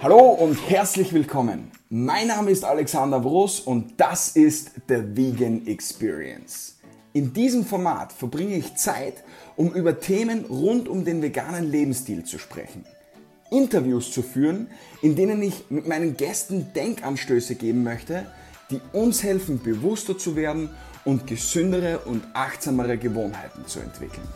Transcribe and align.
Hallo 0.00 0.28
und 0.28 0.54
herzlich 0.70 1.12
willkommen. 1.12 1.72
Mein 1.90 2.28
Name 2.28 2.52
ist 2.52 2.64
Alexander 2.64 3.24
Wros 3.24 3.58
und 3.58 3.94
das 3.96 4.28
ist 4.36 4.70
The 4.86 5.02
Vegan 5.16 5.66
Experience. 5.66 6.76
In 7.12 7.32
diesem 7.32 7.64
Format 7.64 8.12
verbringe 8.12 8.54
ich 8.54 8.76
Zeit, 8.76 9.24
um 9.56 9.72
über 9.72 9.98
Themen 9.98 10.44
rund 10.44 10.88
um 10.88 11.04
den 11.04 11.20
veganen 11.20 11.68
Lebensstil 11.68 12.22
zu 12.22 12.38
sprechen. 12.38 12.84
Interviews 13.50 14.12
zu 14.12 14.22
führen, 14.22 14.68
in 15.02 15.16
denen 15.16 15.42
ich 15.42 15.64
mit 15.68 15.88
meinen 15.88 16.16
Gästen 16.16 16.72
Denkanstöße 16.74 17.56
geben 17.56 17.82
möchte, 17.82 18.26
die 18.70 18.80
uns 18.92 19.24
helfen, 19.24 19.60
bewusster 19.60 20.16
zu 20.16 20.36
werden 20.36 20.70
und 21.04 21.26
gesündere 21.26 21.98
und 22.04 22.22
achtsamere 22.34 22.98
Gewohnheiten 22.98 23.66
zu 23.66 23.80
entwickeln. 23.80 24.28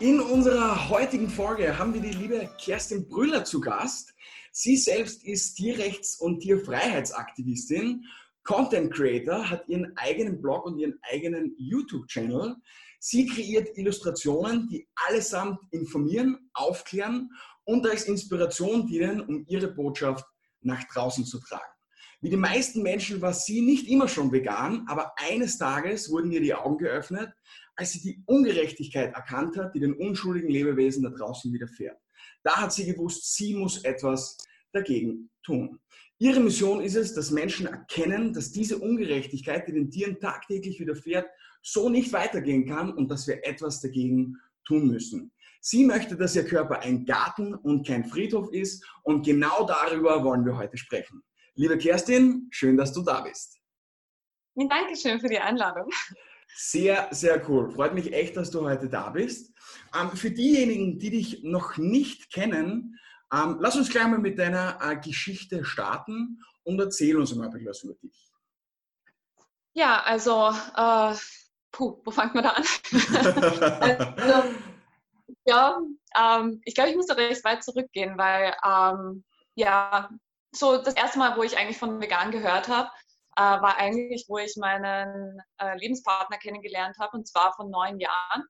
In 0.00 0.20
unserer 0.20 0.88
heutigen 0.90 1.28
Folge 1.28 1.76
haben 1.76 1.92
wir 1.92 2.00
die 2.00 2.12
liebe 2.12 2.48
Kerstin 2.56 3.08
Brüller 3.08 3.44
zu 3.44 3.60
Gast. 3.60 4.14
Sie 4.52 4.76
selbst 4.76 5.24
ist 5.24 5.56
Tierrechts- 5.56 6.20
und 6.20 6.38
Tierfreiheitsaktivistin, 6.38 8.04
Content 8.44 8.94
Creator, 8.94 9.50
hat 9.50 9.66
ihren 9.66 9.96
eigenen 9.96 10.40
Blog 10.40 10.66
und 10.66 10.78
ihren 10.78 11.00
eigenen 11.02 11.52
YouTube-Channel. 11.58 12.54
Sie 13.00 13.26
kreiert 13.26 13.76
Illustrationen, 13.76 14.68
die 14.68 14.86
allesamt 15.08 15.58
informieren, 15.72 16.48
aufklären 16.54 17.30
und 17.64 17.84
als 17.84 18.04
Inspiration 18.04 18.86
dienen, 18.86 19.20
um 19.20 19.44
ihre 19.48 19.66
Botschaft 19.66 20.24
nach 20.60 20.84
draußen 20.84 21.24
zu 21.24 21.40
tragen. 21.40 21.72
Wie 22.20 22.30
die 22.30 22.36
meisten 22.36 22.82
Menschen 22.82 23.20
war 23.20 23.32
sie 23.32 23.62
nicht 23.62 23.88
immer 23.88 24.06
schon 24.06 24.30
vegan, 24.30 24.84
aber 24.88 25.12
eines 25.16 25.58
Tages 25.58 26.08
wurden 26.10 26.30
ihr 26.30 26.40
die 26.40 26.54
Augen 26.54 26.78
geöffnet, 26.78 27.32
als 27.78 27.92
sie 27.92 28.00
die 28.00 28.22
Ungerechtigkeit 28.26 29.14
erkannt 29.14 29.56
hat, 29.56 29.74
die 29.74 29.80
den 29.80 29.94
unschuldigen 29.94 30.50
Lebewesen 30.50 31.04
da 31.04 31.10
draußen 31.10 31.52
widerfährt. 31.52 31.96
Da 32.42 32.56
hat 32.56 32.72
sie 32.72 32.84
gewusst, 32.84 33.36
sie 33.36 33.54
muss 33.54 33.84
etwas 33.84 34.36
dagegen 34.72 35.30
tun. 35.44 35.78
Ihre 36.18 36.40
Mission 36.40 36.80
ist 36.80 36.96
es, 36.96 37.14
dass 37.14 37.30
Menschen 37.30 37.68
erkennen, 37.68 38.32
dass 38.32 38.50
diese 38.50 38.78
Ungerechtigkeit, 38.78 39.68
die 39.68 39.72
den 39.72 39.90
Tieren 39.92 40.18
tagtäglich 40.18 40.80
widerfährt, 40.80 41.28
so 41.62 41.88
nicht 41.88 42.12
weitergehen 42.12 42.66
kann 42.66 42.92
und 42.92 43.08
dass 43.12 43.28
wir 43.28 43.46
etwas 43.46 43.80
dagegen 43.80 44.36
tun 44.66 44.88
müssen. 44.88 45.30
Sie 45.60 45.84
möchte, 45.84 46.16
dass 46.16 46.34
ihr 46.34 46.44
Körper 46.44 46.80
ein 46.80 47.04
Garten 47.04 47.54
und 47.54 47.86
kein 47.86 48.04
Friedhof 48.04 48.52
ist 48.52 48.84
und 49.04 49.24
genau 49.24 49.64
darüber 49.66 50.24
wollen 50.24 50.44
wir 50.44 50.56
heute 50.56 50.76
sprechen. 50.76 51.22
Liebe 51.54 51.78
Kerstin, 51.78 52.48
schön, 52.50 52.76
dass 52.76 52.92
du 52.92 53.02
da 53.02 53.20
bist. 53.20 53.56
Dankeschön 54.56 55.20
für 55.20 55.28
die 55.28 55.38
Einladung. 55.38 55.88
Sehr, 56.54 57.08
sehr 57.12 57.48
cool. 57.48 57.70
Freut 57.70 57.94
mich 57.94 58.12
echt, 58.12 58.36
dass 58.36 58.50
du 58.50 58.62
heute 58.62 58.88
da 58.88 59.10
bist. 59.10 59.52
Ähm, 59.98 60.10
für 60.10 60.30
diejenigen, 60.30 60.98
die 60.98 61.10
dich 61.10 61.42
noch 61.44 61.76
nicht 61.76 62.32
kennen, 62.32 62.98
ähm, 63.32 63.58
lass 63.60 63.76
uns 63.76 63.90
gleich 63.90 64.06
mal 64.06 64.18
mit 64.18 64.38
deiner 64.38 64.78
äh, 64.80 64.96
Geschichte 64.96 65.64
starten 65.64 66.42
und 66.64 66.80
erzähl 66.80 67.16
uns 67.16 67.34
mal 67.34 67.46
ein 67.46 67.50
bisschen 67.50 67.68
was 67.68 67.82
über 67.82 67.94
dich. 67.94 68.30
Ja, 69.74 70.02
also, 70.02 70.48
äh, 70.76 71.14
puh, 71.70 72.00
wo 72.04 72.10
fängt 72.10 72.34
man 72.34 72.44
da 72.44 72.50
an? 72.50 72.64
also, 74.16 74.54
ja, 75.44 75.78
ähm, 76.18 76.60
ich 76.64 76.74
glaube, 76.74 76.90
ich 76.90 76.96
muss 76.96 77.06
da 77.06 77.14
recht 77.14 77.44
weit 77.44 77.62
zurückgehen, 77.62 78.18
weil, 78.18 78.54
ähm, 78.64 79.24
ja, 79.54 80.10
so 80.52 80.78
das 80.78 80.94
erste 80.94 81.18
Mal, 81.18 81.36
wo 81.36 81.42
ich 81.42 81.56
eigentlich 81.56 81.78
von 81.78 82.00
vegan 82.00 82.30
gehört 82.30 82.68
habe, 82.68 82.90
äh, 83.38 83.40
war 83.40 83.76
eigentlich, 83.76 84.24
wo 84.26 84.38
ich 84.38 84.56
meinen 84.56 85.40
äh, 85.58 85.78
Lebenspartner 85.78 86.38
kennengelernt 86.38 86.96
habe, 86.98 87.16
und 87.16 87.28
zwar 87.28 87.54
von 87.54 87.70
neun 87.70 88.00
Jahren. 88.00 88.44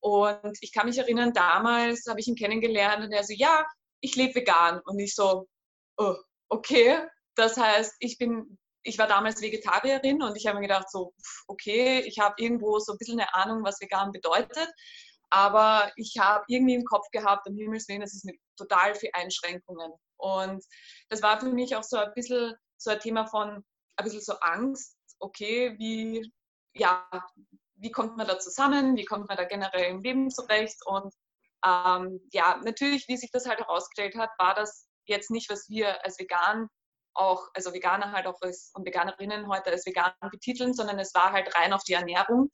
Und 0.00 0.58
ich 0.60 0.72
kann 0.72 0.86
mich 0.86 0.98
erinnern, 0.98 1.32
damals 1.32 2.04
habe 2.08 2.18
ich 2.18 2.26
ihn 2.26 2.34
kennengelernt 2.34 3.04
und 3.04 3.12
er 3.12 3.22
so, 3.22 3.32
ja, 3.32 3.64
ich 4.00 4.16
lebe 4.16 4.34
vegan. 4.34 4.80
Und 4.84 4.98
ich 4.98 5.14
so, 5.14 5.46
oh, 5.98 6.16
okay. 6.48 6.98
Das 7.36 7.56
heißt, 7.56 7.94
ich 8.00 8.18
bin, 8.18 8.58
ich 8.82 8.98
war 8.98 9.06
damals 9.06 9.40
Vegetarierin 9.40 10.20
und 10.20 10.36
ich 10.36 10.46
habe 10.46 10.58
mir 10.58 10.66
gedacht, 10.66 10.90
so, 10.90 11.14
okay, 11.46 12.00
ich 12.00 12.18
habe 12.18 12.34
irgendwo 12.38 12.80
so 12.80 12.92
ein 12.92 12.98
bisschen 12.98 13.20
eine 13.20 13.32
Ahnung, 13.34 13.62
was 13.62 13.80
vegan 13.80 14.10
bedeutet. 14.10 14.68
Aber 15.30 15.92
ich 15.96 16.16
habe 16.18 16.44
irgendwie 16.48 16.74
im 16.74 16.84
Kopf 16.84 17.08
gehabt, 17.12 17.48
um 17.48 17.56
Himmels 17.56 17.88
Willen, 17.88 18.00
das 18.00 18.14
ist 18.14 18.24
mit 18.24 18.36
total 18.56 18.96
viel 18.96 19.10
Einschränkungen. 19.12 19.92
Und 20.16 20.64
das 21.08 21.22
war 21.22 21.38
für 21.38 21.50
mich 21.50 21.76
auch 21.76 21.84
so 21.84 21.98
ein 21.98 22.12
bisschen 22.14 22.54
so 22.76 22.90
ein 22.90 23.00
Thema 23.00 23.26
von, 23.26 23.64
ein 23.96 24.04
bisschen 24.04 24.22
so 24.22 24.34
Angst, 24.40 24.96
okay, 25.18 25.74
wie, 25.78 26.32
ja, 26.74 27.08
wie 27.76 27.90
kommt 27.90 28.16
man 28.16 28.26
da 28.26 28.38
zusammen, 28.38 28.96
wie 28.96 29.04
kommt 29.04 29.28
man 29.28 29.36
da 29.36 29.44
generell 29.44 29.90
im 29.90 30.02
Leben 30.02 30.30
zurecht? 30.30 30.84
Und 30.86 31.14
ähm, 31.64 32.20
ja, 32.32 32.60
natürlich, 32.64 33.08
wie 33.08 33.16
sich 33.16 33.30
das 33.30 33.46
halt 33.46 33.60
herausgestellt 33.60 34.16
hat, 34.16 34.30
war 34.38 34.54
das 34.54 34.86
jetzt 35.06 35.30
nicht, 35.30 35.50
was 35.50 35.68
wir 35.68 36.04
als 36.04 36.18
vegan 36.18 36.68
auch, 37.14 37.48
also 37.54 37.72
Veganer 37.72 38.12
halt 38.12 38.26
auch 38.26 38.40
als, 38.40 38.72
und 38.74 38.84
Veganerinnen 38.84 39.48
heute 39.48 39.70
als 39.70 39.86
vegan 39.86 40.12
betiteln, 40.30 40.74
sondern 40.74 40.98
es 40.98 41.14
war 41.14 41.32
halt 41.32 41.54
rein 41.56 41.72
auf 41.72 41.84
die 41.84 41.92
Ernährung 41.92 42.50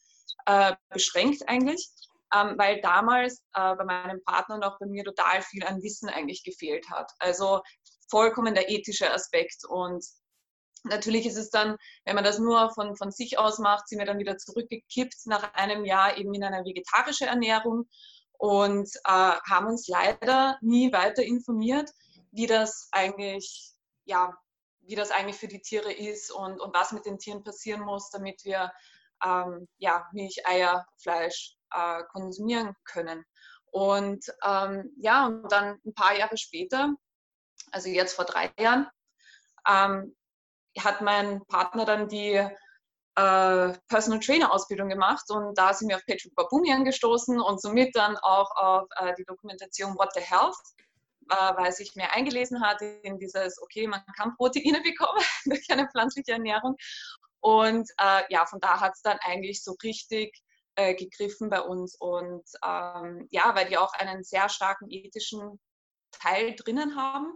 äh, 0.46 0.74
beschränkt 0.90 1.48
eigentlich, 1.48 1.88
ähm, 2.34 2.54
weil 2.58 2.80
damals 2.80 3.42
äh, 3.54 3.74
bei 3.74 3.84
meinem 3.84 4.22
Partner 4.24 4.56
und 4.56 4.64
auch 4.64 4.78
bei 4.78 4.86
mir 4.86 5.04
total 5.04 5.42
viel 5.42 5.64
an 5.64 5.82
Wissen 5.82 6.08
eigentlich 6.08 6.44
gefehlt 6.44 6.88
hat. 6.90 7.10
Also 7.18 7.62
vollkommen 8.08 8.54
der 8.54 8.68
ethische 8.68 9.10
Aspekt 9.12 9.64
und 9.66 10.04
Natürlich 10.84 11.26
ist 11.26 11.36
es 11.36 11.50
dann, 11.50 11.76
wenn 12.04 12.14
man 12.14 12.24
das 12.24 12.38
nur 12.38 12.70
von, 12.70 12.96
von 12.96 13.10
sich 13.10 13.38
aus 13.38 13.58
macht, 13.58 13.88
sind 13.88 13.98
wir 13.98 14.06
dann 14.06 14.18
wieder 14.18 14.38
zurückgekippt 14.38 15.26
nach 15.26 15.54
einem 15.54 15.84
Jahr 15.84 16.16
eben 16.16 16.32
in 16.32 16.44
eine 16.44 16.64
vegetarische 16.64 17.26
Ernährung 17.26 17.88
und 18.38 18.88
äh, 19.04 19.10
haben 19.50 19.66
uns 19.66 19.86
leider 19.88 20.58
nie 20.62 20.92
weiter 20.92 21.22
informiert, 21.22 21.90
wie 22.30 22.46
das 22.46 22.88
eigentlich, 22.92 23.72
ja, 24.04 24.34
wie 24.80 24.94
das 24.94 25.10
eigentlich 25.10 25.36
für 25.36 25.48
die 25.48 25.60
Tiere 25.60 25.92
ist 25.92 26.30
und, 26.30 26.60
und 26.60 26.74
was 26.74 26.92
mit 26.92 27.04
den 27.04 27.18
Tieren 27.18 27.44
passieren 27.44 27.82
muss, 27.82 28.08
damit 28.10 28.42
wir 28.44 28.72
ähm, 29.22 29.68
ja, 29.76 30.08
Milch, 30.12 30.46
Eier, 30.46 30.86
Fleisch 31.02 31.56
äh, 31.72 32.02
konsumieren 32.10 32.74
können. 32.84 33.24
Und 33.66 34.24
ähm, 34.44 34.90
ja, 34.96 35.26
und 35.26 35.52
dann 35.52 35.78
ein 35.84 35.94
paar 35.94 36.16
Jahre 36.16 36.36
später, 36.36 36.94
also 37.70 37.88
jetzt 37.88 38.14
vor 38.14 38.24
drei 38.24 38.50
Jahren, 38.58 38.88
ähm, 39.68 40.16
hat 40.78 41.00
mein 41.00 41.44
Partner 41.46 41.84
dann 41.84 42.08
die 42.08 42.34
äh, 42.34 43.72
Personal 43.88 44.20
Trainer 44.20 44.52
Ausbildung 44.52 44.88
gemacht 44.88 45.24
und 45.30 45.56
da 45.58 45.74
sind 45.74 45.88
wir 45.88 45.96
auf 45.96 46.06
Patrick 46.06 46.34
Babumian 46.34 46.84
gestoßen 46.84 47.40
und 47.40 47.60
somit 47.60 47.94
dann 47.96 48.16
auch 48.18 48.50
auf 48.56 48.88
äh, 48.96 49.14
die 49.18 49.24
Dokumentation 49.24 49.96
What 49.96 50.14
the 50.14 50.20
Health, 50.20 50.56
äh, 51.28 51.56
weil 51.56 51.72
sich 51.72 51.94
mehr 51.96 52.12
eingelesen 52.12 52.60
hat 52.60 52.80
in 52.80 53.18
dieses, 53.18 53.60
okay, 53.62 53.86
man 53.86 54.02
kann 54.16 54.36
Proteine 54.36 54.80
bekommen 54.82 55.22
durch 55.44 55.66
eine 55.70 55.88
pflanzliche 55.88 56.32
Ernährung. 56.32 56.76
Und 57.40 57.90
äh, 57.98 58.22
ja, 58.28 58.46
von 58.46 58.60
da 58.60 58.80
hat 58.80 58.92
es 58.94 59.02
dann 59.02 59.18
eigentlich 59.22 59.62
so 59.64 59.74
richtig 59.82 60.42
äh, 60.76 60.94
gegriffen 60.94 61.50
bei 61.50 61.60
uns. 61.60 61.96
Und 61.98 62.44
ähm, 62.64 63.26
ja, 63.30 63.54
weil 63.54 63.68
die 63.68 63.78
auch 63.78 63.92
einen 63.94 64.22
sehr 64.22 64.48
starken 64.48 64.90
ethischen 64.90 65.58
Teil 66.12 66.54
drinnen 66.54 66.96
haben. 66.96 67.32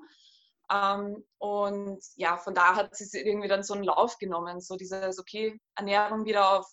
Ähm, 0.71 1.25
und 1.39 2.03
ja, 2.17 2.39
von 2.39 2.55
da 2.55 2.75
hat 2.77 2.93
es 2.93 3.13
irgendwie 3.15 3.49
dann 3.49 3.63
so 3.63 3.75
einen 3.75 3.85
Lauf 3.85 4.19
genommen, 4.19 4.61
so 4.61 4.77
dieses, 4.77 5.19
okay, 5.19 5.59
Ernährung 5.77 6.25
wieder 6.25 6.59
auf 6.59 6.67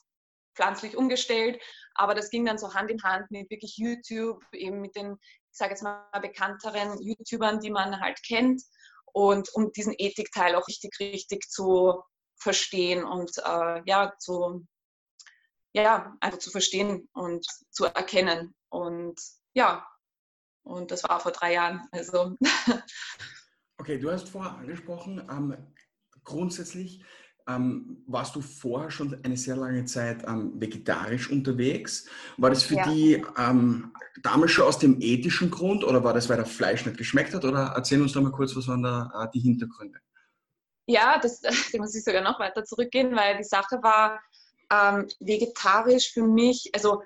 pflanzlich 0.55 0.97
umgestellt, 0.97 1.61
aber 1.95 2.13
das 2.13 2.29
ging 2.29 2.45
dann 2.45 2.57
so 2.57 2.73
Hand 2.73 2.91
in 2.91 3.03
Hand 3.03 3.31
mit 3.31 3.49
wirklich 3.49 3.77
YouTube, 3.77 4.43
eben 4.53 4.81
mit 4.81 4.95
den, 4.95 5.17
ich 5.21 5.57
sage 5.57 5.71
jetzt 5.71 5.83
mal, 5.83 6.05
bekannteren 6.21 7.01
YouTubern, 7.01 7.59
die 7.59 7.71
man 7.71 7.99
halt 7.99 8.21
kennt. 8.23 8.61
Und 9.13 9.53
um 9.53 9.71
diesen 9.73 9.93
Ethikteil 9.97 10.55
auch 10.55 10.67
richtig, 10.67 10.97
richtig 10.99 11.49
zu 11.49 12.01
verstehen 12.37 13.03
und 13.03 13.31
äh, 13.39 13.81
ja, 13.85 14.13
zu, 14.19 14.65
ja, 15.73 16.15
einfach 16.21 16.39
zu 16.39 16.49
verstehen 16.49 17.09
und 17.13 17.45
zu 17.71 17.85
erkennen. 17.85 18.55
Und 18.69 19.19
ja, 19.53 19.85
und 20.63 20.91
das 20.91 21.03
war 21.03 21.19
vor 21.19 21.31
drei 21.31 21.53
Jahren, 21.53 21.87
also 21.91 22.35
Okay, 23.81 23.97
du 23.97 24.11
hast 24.11 24.29
vorher 24.29 24.59
angesprochen, 24.59 25.27
ähm, 25.31 25.57
grundsätzlich 26.23 27.03
ähm, 27.47 28.03
warst 28.05 28.35
du 28.35 28.41
vorher 28.41 28.91
schon 28.91 29.19
eine 29.23 29.35
sehr 29.35 29.55
lange 29.55 29.85
Zeit 29.85 30.23
ähm, 30.27 30.51
vegetarisch 30.61 31.31
unterwegs. 31.31 32.05
War 32.37 32.51
das 32.51 32.61
für 32.61 32.75
ja. 32.75 32.87
die 32.87 33.25
ähm, 33.39 33.91
damals 34.21 34.51
schon 34.51 34.67
aus 34.67 34.77
dem 34.77 35.01
ethischen 35.01 35.49
Grund 35.49 35.83
oder 35.83 36.03
war 36.03 36.13
das, 36.13 36.29
weil 36.29 36.37
das 36.37 36.51
Fleisch 36.51 36.85
nicht 36.85 36.99
geschmeckt 36.99 37.33
hat? 37.33 37.43
Oder 37.43 37.73
erzähl 37.75 37.99
uns 37.99 38.13
doch 38.13 38.21
mal 38.21 38.31
kurz, 38.31 38.55
was 38.55 38.67
waren 38.67 38.83
da 38.83 39.11
äh, 39.15 39.27
die 39.33 39.39
Hintergründe? 39.39 39.97
Ja, 40.85 41.17
das, 41.17 41.41
da 41.41 41.49
muss 41.79 41.95
ich 41.95 42.03
sogar 42.03 42.21
noch 42.21 42.39
weiter 42.39 42.63
zurückgehen, 42.63 43.15
weil 43.15 43.37
die 43.37 43.43
Sache 43.43 43.79
war 43.81 44.21
ähm, 44.71 45.07
vegetarisch 45.19 46.13
für 46.13 46.27
mich, 46.27 46.69
also 46.75 47.01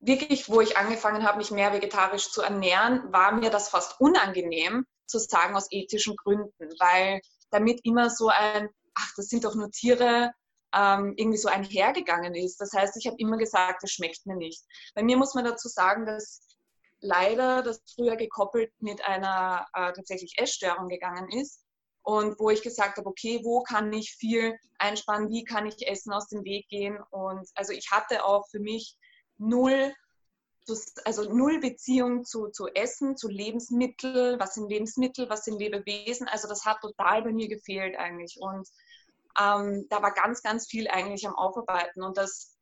wirklich, 0.00 0.48
wo 0.48 0.62
ich 0.62 0.78
angefangen 0.78 1.22
habe, 1.22 1.36
mich 1.36 1.50
mehr 1.50 1.74
vegetarisch 1.74 2.30
zu 2.30 2.40
ernähren, 2.40 3.12
war 3.12 3.32
mir 3.32 3.50
das 3.50 3.68
fast 3.68 4.00
unangenehm, 4.00 4.86
zu 5.06 5.18
sagen 5.18 5.56
aus 5.56 5.70
ethischen 5.70 6.16
Gründen, 6.16 6.70
weil 6.78 7.20
damit 7.50 7.80
immer 7.84 8.10
so 8.10 8.28
ein, 8.28 8.68
ach, 8.94 9.12
das 9.16 9.28
sind 9.28 9.44
doch 9.44 9.54
nur 9.54 9.70
Tiere, 9.70 10.32
ähm, 10.74 11.14
irgendwie 11.16 11.38
so 11.38 11.48
einhergegangen 11.48 12.34
ist. 12.34 12.60
Das 12.60 12.72
heißt, 12.72 12.96
ich 12.96 13.06
habe 13.06 13.16
immer 13.18 13.38
gesagt, 13.38 13.82
das 13.82 13.90
schmeckt 13.90 14.26
mir 14.26 14.36
nicht. 14.36 14.62
Bei 14.94 15.02
mir 15.02 15.16
muss 15.16 15.34
man 15.34 15.44
dazu 15.44 15.68
sagen, 15.68 16.04
dass 16.06 16.40
leider 17.00 17.62
das 17.62 17.80
früher 17.94 18.16
gekoppelt 18.16 18.72
mit 18.80 19.04
einer 19.04 19.66
äh, 19.74 19.92
tatsächlich 19.92 20.34
Essstörung 20.38 20.88
gegangen 20.88 21.28
ist 21.30 21.62
und 22.02 22.38
wo 22.38 22.50
ich 22.50 22.62
gesagt 22.62 22.98
habe, 22.98 23.08
okay, 23.08 23.40
wo 23.42 23.62
kann 23.62 23.92
ich 23.92 24.14
viel 24.18 24.56
einsparen, 24.78 25.30
wie 25.30 25.44
kann 25.44 25.66
ich 25.66 25.86
Essen 25.86 26.12
aus 26.12 26.28
dem 26.28 26.44
Weg 26.44 26.68
gehen 26.68 26.98
und 27.10 27.48
also 27.54 27.72
ich 27.72 27.90
hatte 27.90 28.24
auch 28.24 28.46
für 28.50 28.60
mich 28.60 28.96
null 29.38 29.92
also 31.04 31.32
null 31.32 31.60
Beziehung 31.60 32.24
zu, 32.24 32.48
zu 32.48 32.66
Essen, 32.68 33.16
zu 33.16 33.28
Lebensmitteln, 33.28 34.40
was 34.40 34.54
sind 34.54 34.68
Lebensmittel, 34.68 35.28
was 35.28 35.44
sind 35.44 35.58
Lebewesen. 35.58 36.28
Also 36.28 36.48
das 36.48 36.64
hat 36.64 36.80
total 36.80 37.22
bei 37.22 37.32
mir 37.32 37.48
gefehlt 37.48 37.96
eigentlich. 37.96 38.38
Und 38.40 38.68
ähm, 39.40 39.86
da 39.90 40.02
war 40.02 40.12
ganz, 40.12 40.42
ganz 40.42 40.66
viel 40.66 40.88
eigentlich 40.88 41.26
am 41.26 41.36
Aufarbeiten. 41.36 42.02
Und 42.02 42.16
das, 42.16 42.56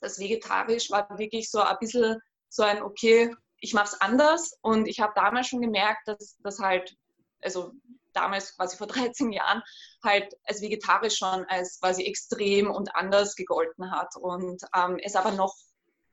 das 0.00 0.18
Vegetarisch 0.18 0.90
war 0.90 1.18
wirklich 1.18 1.50
so 1.50 1.60
ein 1.60 1.76
bisschen 1.80 2.20
so 2.48 2.62
ein, 2.62 2.82
okay, 2.82 3.34
ich 3.60 3.74
mache 3.74 3.86
es 3.86 4.00
anders. 4.00 4.52
Und 4.62 4.86
ich 4.88 5.00
habe 5.00 5.12
damals 5.14 5.48
schon 5.48 5.60
gemerkt, 5.60 6.08
dass 6.08 6.36
das 6.42 6.58
halt, 6.58 6.96
also 7.42 7.72
damals 8.12 8.56
quasi 8.56 8.76
vor 8.76 8.86
13 8.88 9.32
Jahren, 9.32 9.62
halt 10.02 10.34
als 10.44 10.62
vegetarisch 10.62 11.16
schon 11.16 11.44
als 11.48 11.80
quasi 11.80 12.04
extrem 12.04 12.70
und 12.70 12.94
anders 12.94 13.34
gegolten 13.34 13.90
hat. 13.90 14.14
Und 14.16 14.62
ähm, 14.74 14.98
es 15.02 15.16
aber 15.16 15.32
noch 15.32 15.54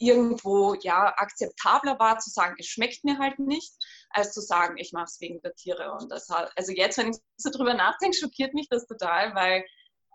irgendwo 0.05 0.75
ja 0.75 1.13
akzeptabler 1.17 1.99
war 1.99 2.19
zu 2.19 2.29
sagen, 2.29 2.55
es 2.59 2.67
schmeckt 2.67 3.03
mir 3.03 3.17
halt 3.17 3.39
nicht, 3.39 3.73
als 4.09 4.33
zu 4.33 4.41
sagen, 4.41 4.77
ich 4.77 4.91
mache 4.91 5.05
es 5.05 5.21
wegen 5.21 5.41
der 5.41 5.53
Tiere. 5.55 5.91
Und 5.93 6.11
das 6.11 6.29
hat, 6.29 6.51
also 6.55 6.71
jetzt, 6.71 6.97
wenn 6.97 7.11
ich 7.11 7.17
so 7.37 7.49
drüber 7.49 7.73
nachdenke, 7.73 8.17
schockiert 8.17 8.53
mich 8.53 8.67
das 8.69 8.85
total, 8.85 9.33
weil 9.35 9.65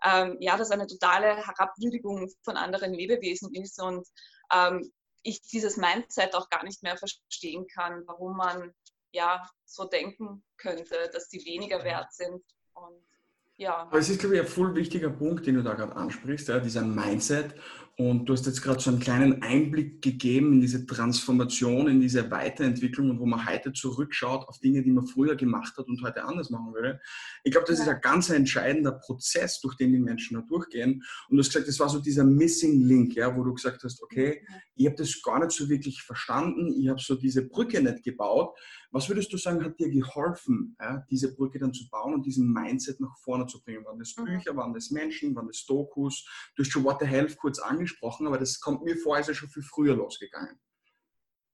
ähm, 0.03 0.37
ja, 0.39 0.57
das 0.57 0.71
eine 0.71 0.87
totale 0.87 1.35
Herabwürdigung 1.35 2.31
von 2.43 2.55
anderen 2.55 2.93
Lebewesen 2.93 3.53
ist 3.53 3.81
und 3.81 4.07
ähm, 4.53 4.91
ich 5.23 5.41
dieses 5.41 5.75
Mindset 5.75 6.35
auch 6.35 6.49
gar 6.49 6.63
nicht 6.63 6.81
mehr 6.83 6.97
verstehen 6.97 7.67
kann, 7.67 8.03
warum 8.05 8.37
man 8.37 8.73
ja 9.11 9.49
so 9.65 9.85
denken 9.85 10.43
könnte, 10.57 11.09
dass 11.11 11.27
die 11.27 11.43
weniger 11.45 11.83
wert 11.83 12.13
sind. 12.13 12.41
Und 12.73 13.03
ja. 13.57 13.79
Aber 13.79 13.97
es 13.97 14.09
ist, 14.09 14.21
glaube 14.21 14.35
ich, 14.35 14.41
ein 14.41 14.47
voll 14.47 14.73
wichtiger 14.75 15.09
Punkt, 15.09 15.45
den 15.45 15.55
du 15.55 15.63
da 15.63 15.73
gerade 15.73 15.95
ansprichst, 15.95 16.47
ja, 16.47 16.59
dieser 16.59 16.81
Mindset. 16.83 17.53
Und 17.99 18.27
du 18.27 18.31
hast 18.33 18.45
jetzt 18.45 18.61
gerade 18.61 18.79
so 18.79 18.91
einen 18.91 19.01
kleinen 19.01 19.41
Einblick 19.41 20.01
gegeben 20.01 20.53
in 20.53 20.61
diese 20.61 20.85
Transformation, 20.85 21.89
in 21.89 21.99
diese 21.99 22.31
Weiterentwicklung 22.31 23.09
und 23.09 23.19
wo 23.19 23.25
man 23.25 23.45
heute 23.45 23.73
zurückschaut 23.73 24.47
auf 24.47 24.57
Dinge, 24.59 24.81
die 24.81 24.91
man 24.91 25.05
früher 25.05 25.35
gemacht 25.35 25.75
hat 25.77 25.85
und 25.85 26.01
heute 26.01 26.23
anders 26.23 26.49
machen 26.49 26.73
würde. 26.73 27.01
Ich 27.43 27.51
glaube, 27.51 27.67
das 27.67 27.79
ja. 27.79 27.83
ist 27.83 27.89
ein 27.89 27.99
ganz 27.99 28.29
entscheidender 28.29 28.93
Prozess, 28.93 29.59
durch 29.59 29.75
den 29.75 29.91
die 29.91 29.99
Menschen 29.99 30.35
da 30.35 30.41
durchgehen. 30.47 31.03
Und 31.27 31.35
du 31.35 31.39
hast 31.39 31.49
gesagt, 31.49 31.67
das 31.67 31.77
war 31.81 31.89
so 31.89 31.99
dieser 31.99 32.23
Missing 32.23 32.83
Link, 32.83 33.15
ja, 33.15 33.35
wo 33.35 33.43
du 33.43 33.53
gesagt 33.53 33.83
hast, 33.83 34.01
okay, 34.01 34.47
ich 34.75 34.85
habe 34.85 34.95
das 34.95 35.21
gar 35.21 35.39
nicht 35.39 35.51
so 35.51 35.67
wirklich 35.67 36.01
verstanden, 36.01 36.73
ich 36.79 36.87
habe 36.87 37.01
so 37.01 37.15
diese 37.15 37.49
Brücke 37.49 37.83
nicht 37.83 38.01
gebaut. 38.01 38.57
Was 38.91 39.07
würdest 39.07 39.31
du 39.31 39.37
sagen, 39.37 39.63
hat 39.63 39.77
dir 39.77 39.89
geholfen, 39.91 40.75
ja, 40.79 41.05
diese 41.11 41.35
Brücke 41.35 41.59
dann 41.59 41.73
zu 41.73 41.87
bauen 41.89 42.13
und 42.13 42.25
diesen 42.25 42.51
Mindset 42.51 42.99
nach 43.01 43.15
vorne 43.17 43.45
zu 43.45 43.61
bringen? 43.61 43.83
Waren 43.85 43.99
das 43.99 44.15
mhm. 44.17 44.25
Bücher, 44.25 44.55
waren 44.55 44.73
das 44.73 44.89
Menschen, 44.89 45.35
waren 45.35 45.47
das 45.47 45.65
Dokus? 45.65 46.25
Du 46.55 46.63
hast 46.63 46.71
schon 46.71 46.85
What 46.85 46.97
the 47.01 47.05
Health 47.05 47.37
kurz 47.37 47.59
angesprochen, 47.89 48.27
aber 48.27 48.37
das 48.37 48.59
kommt 48.59 48.83
mir 48.83 48.97
vor, 48.97 49.17
ist 49.17 49.27
ja 49.27 49.33
schon 49.33 49.49
viel 49.49 49.63
früher 49.63 49.95
losgegangen. 49.95 50.59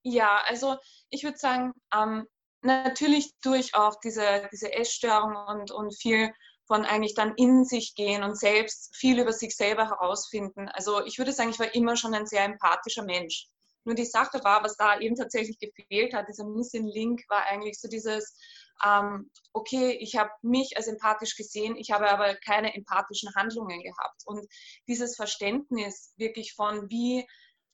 Ja, 0.04 0.44
also 0.48 0.78
ich 1.10 1.24
würde 1.24 1.38
sagen, 1.38 1.74
ähm, 1.94 2.28
natürlich 2.62 3.34
durch 3.42 3.74
auch 3.76 3.96
diese, 4.04 4.48
diese 4.52 4.74
Essstörung 4.74 5.36
und, 5.48 5.72
und 5.72 5.96
viel 5.96 6.32
von 6.68 6.84
eigentlich 6.86 7.14
dann 7.14 7.34
in 7.36 7.64
sich 7.64 7.96
gehen 7.96 8.24
und 8.24 8.38
selbst 8.38 8.96
viel 8.96 9.20
über 9.20 9.34
sich 9.34 9.56
selber 9.56 9.90
herausfinden. 9.90 10.68
Also 10.70 11.04
ich 11.06 11.18
würde 11.18 11.32
sagen, 11.32 11.50
ich 11.50 11.60
war 11.60 11.74
immer 11.76 11.96
schon 11.96 12.14
ein 12.14 12.26
sehr 12.26 12.44
empathischer 12.44 13.04
Mensch. 13.04 13.48
Nur 13.84 13.94
die 13.94 14.06
Sache 14.06 14.44
war, 14.44 14.64
was 14.64 14.76
da 14.78 15.00
eben 15.00 15.16
tatsächlich 15.16 15.60
gefehlt 15.60 16.14
hat, 16.14 16.28
dieser 16.28 16.46
Missing 16.46 16.88
Link, 16.88 17.22
war 17.30 17.46
eigentlich 17.46 17.80
so 17.80 17.88
dieses, 17.88 18.36
ähm, 18.84 19.30
okay, 19.54 19.92
ich 19.92 20.16
habe 20.16 20.32
mich 20.42 20.78
als 20.78 20.88
empathisch 20.88 21.36
gesehen, 21.36 21.76
ich 21.78 21.92
habe 21.92 22.10
aber 22.10 22.36
keine 22.36 22.74
empathischen 22.76 23.34
Handlungen 23.36 23.82
gehabt. 23.82 24.22
Und 24.26 24.46
dieses 24.88 25.16
Verständnis 25.16 26.14
wirklich 26.18 26.54
von, 26.54 26.90
wie 26.90 27.28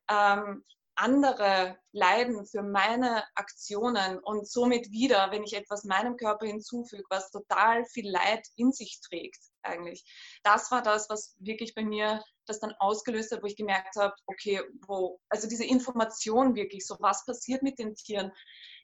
ähm, 0.10 0.64
andere 0.96 1.78
leiden 1.92 2.46
für 2.46 2.62
meine 2.62 3.24
Aktionen 3.36 4.20
und 4.20 4.48
somit 4.48 4.92
wieder, 4.92 5.32
wenn 5.32 5.44
ich 5.44 5.54
etwas 5.54 5.84
meinem 5.84 6.18
Körper 6.18 6.46
hinzufüge, 6.46 7.04
was 7.10 7.32
total 7.32 7.86
viel 7.86 8.10
Leid 8.10 8.46
in 8.56 8.72
sich 8.72 9.00
trägt 9.02 9.40
eigentlich. 9.64 10.04
Das 10.44 10.70
war 10.70 10.82
das, 10.82 11.10
was 11.10 11.36
wirklich 11.40 11.74
bei 11.74 11.84
mir 11.84 12.24
das 12.46 12.60
dann 12.60 12.74
ausgelöst 12.80 13.32
hat, 13.32 13.42
wo 13.42 13.48
ich 13.48 13.56
gemerkt 13.56 13.96
habe, 13.96 14.14
okay, 14.28 14.62
wo, 14.86 15.20
also 15.30 15.48
diese 15.48 15.66
Information 15.66 16.56
wirklich, 16.56 16.86
so 16.86 16.98
was 17.00 17.26
passiert 17.26 17.64
mit 17.64 17.80
den 17.80 17.96
Tieren, 17.96 18.32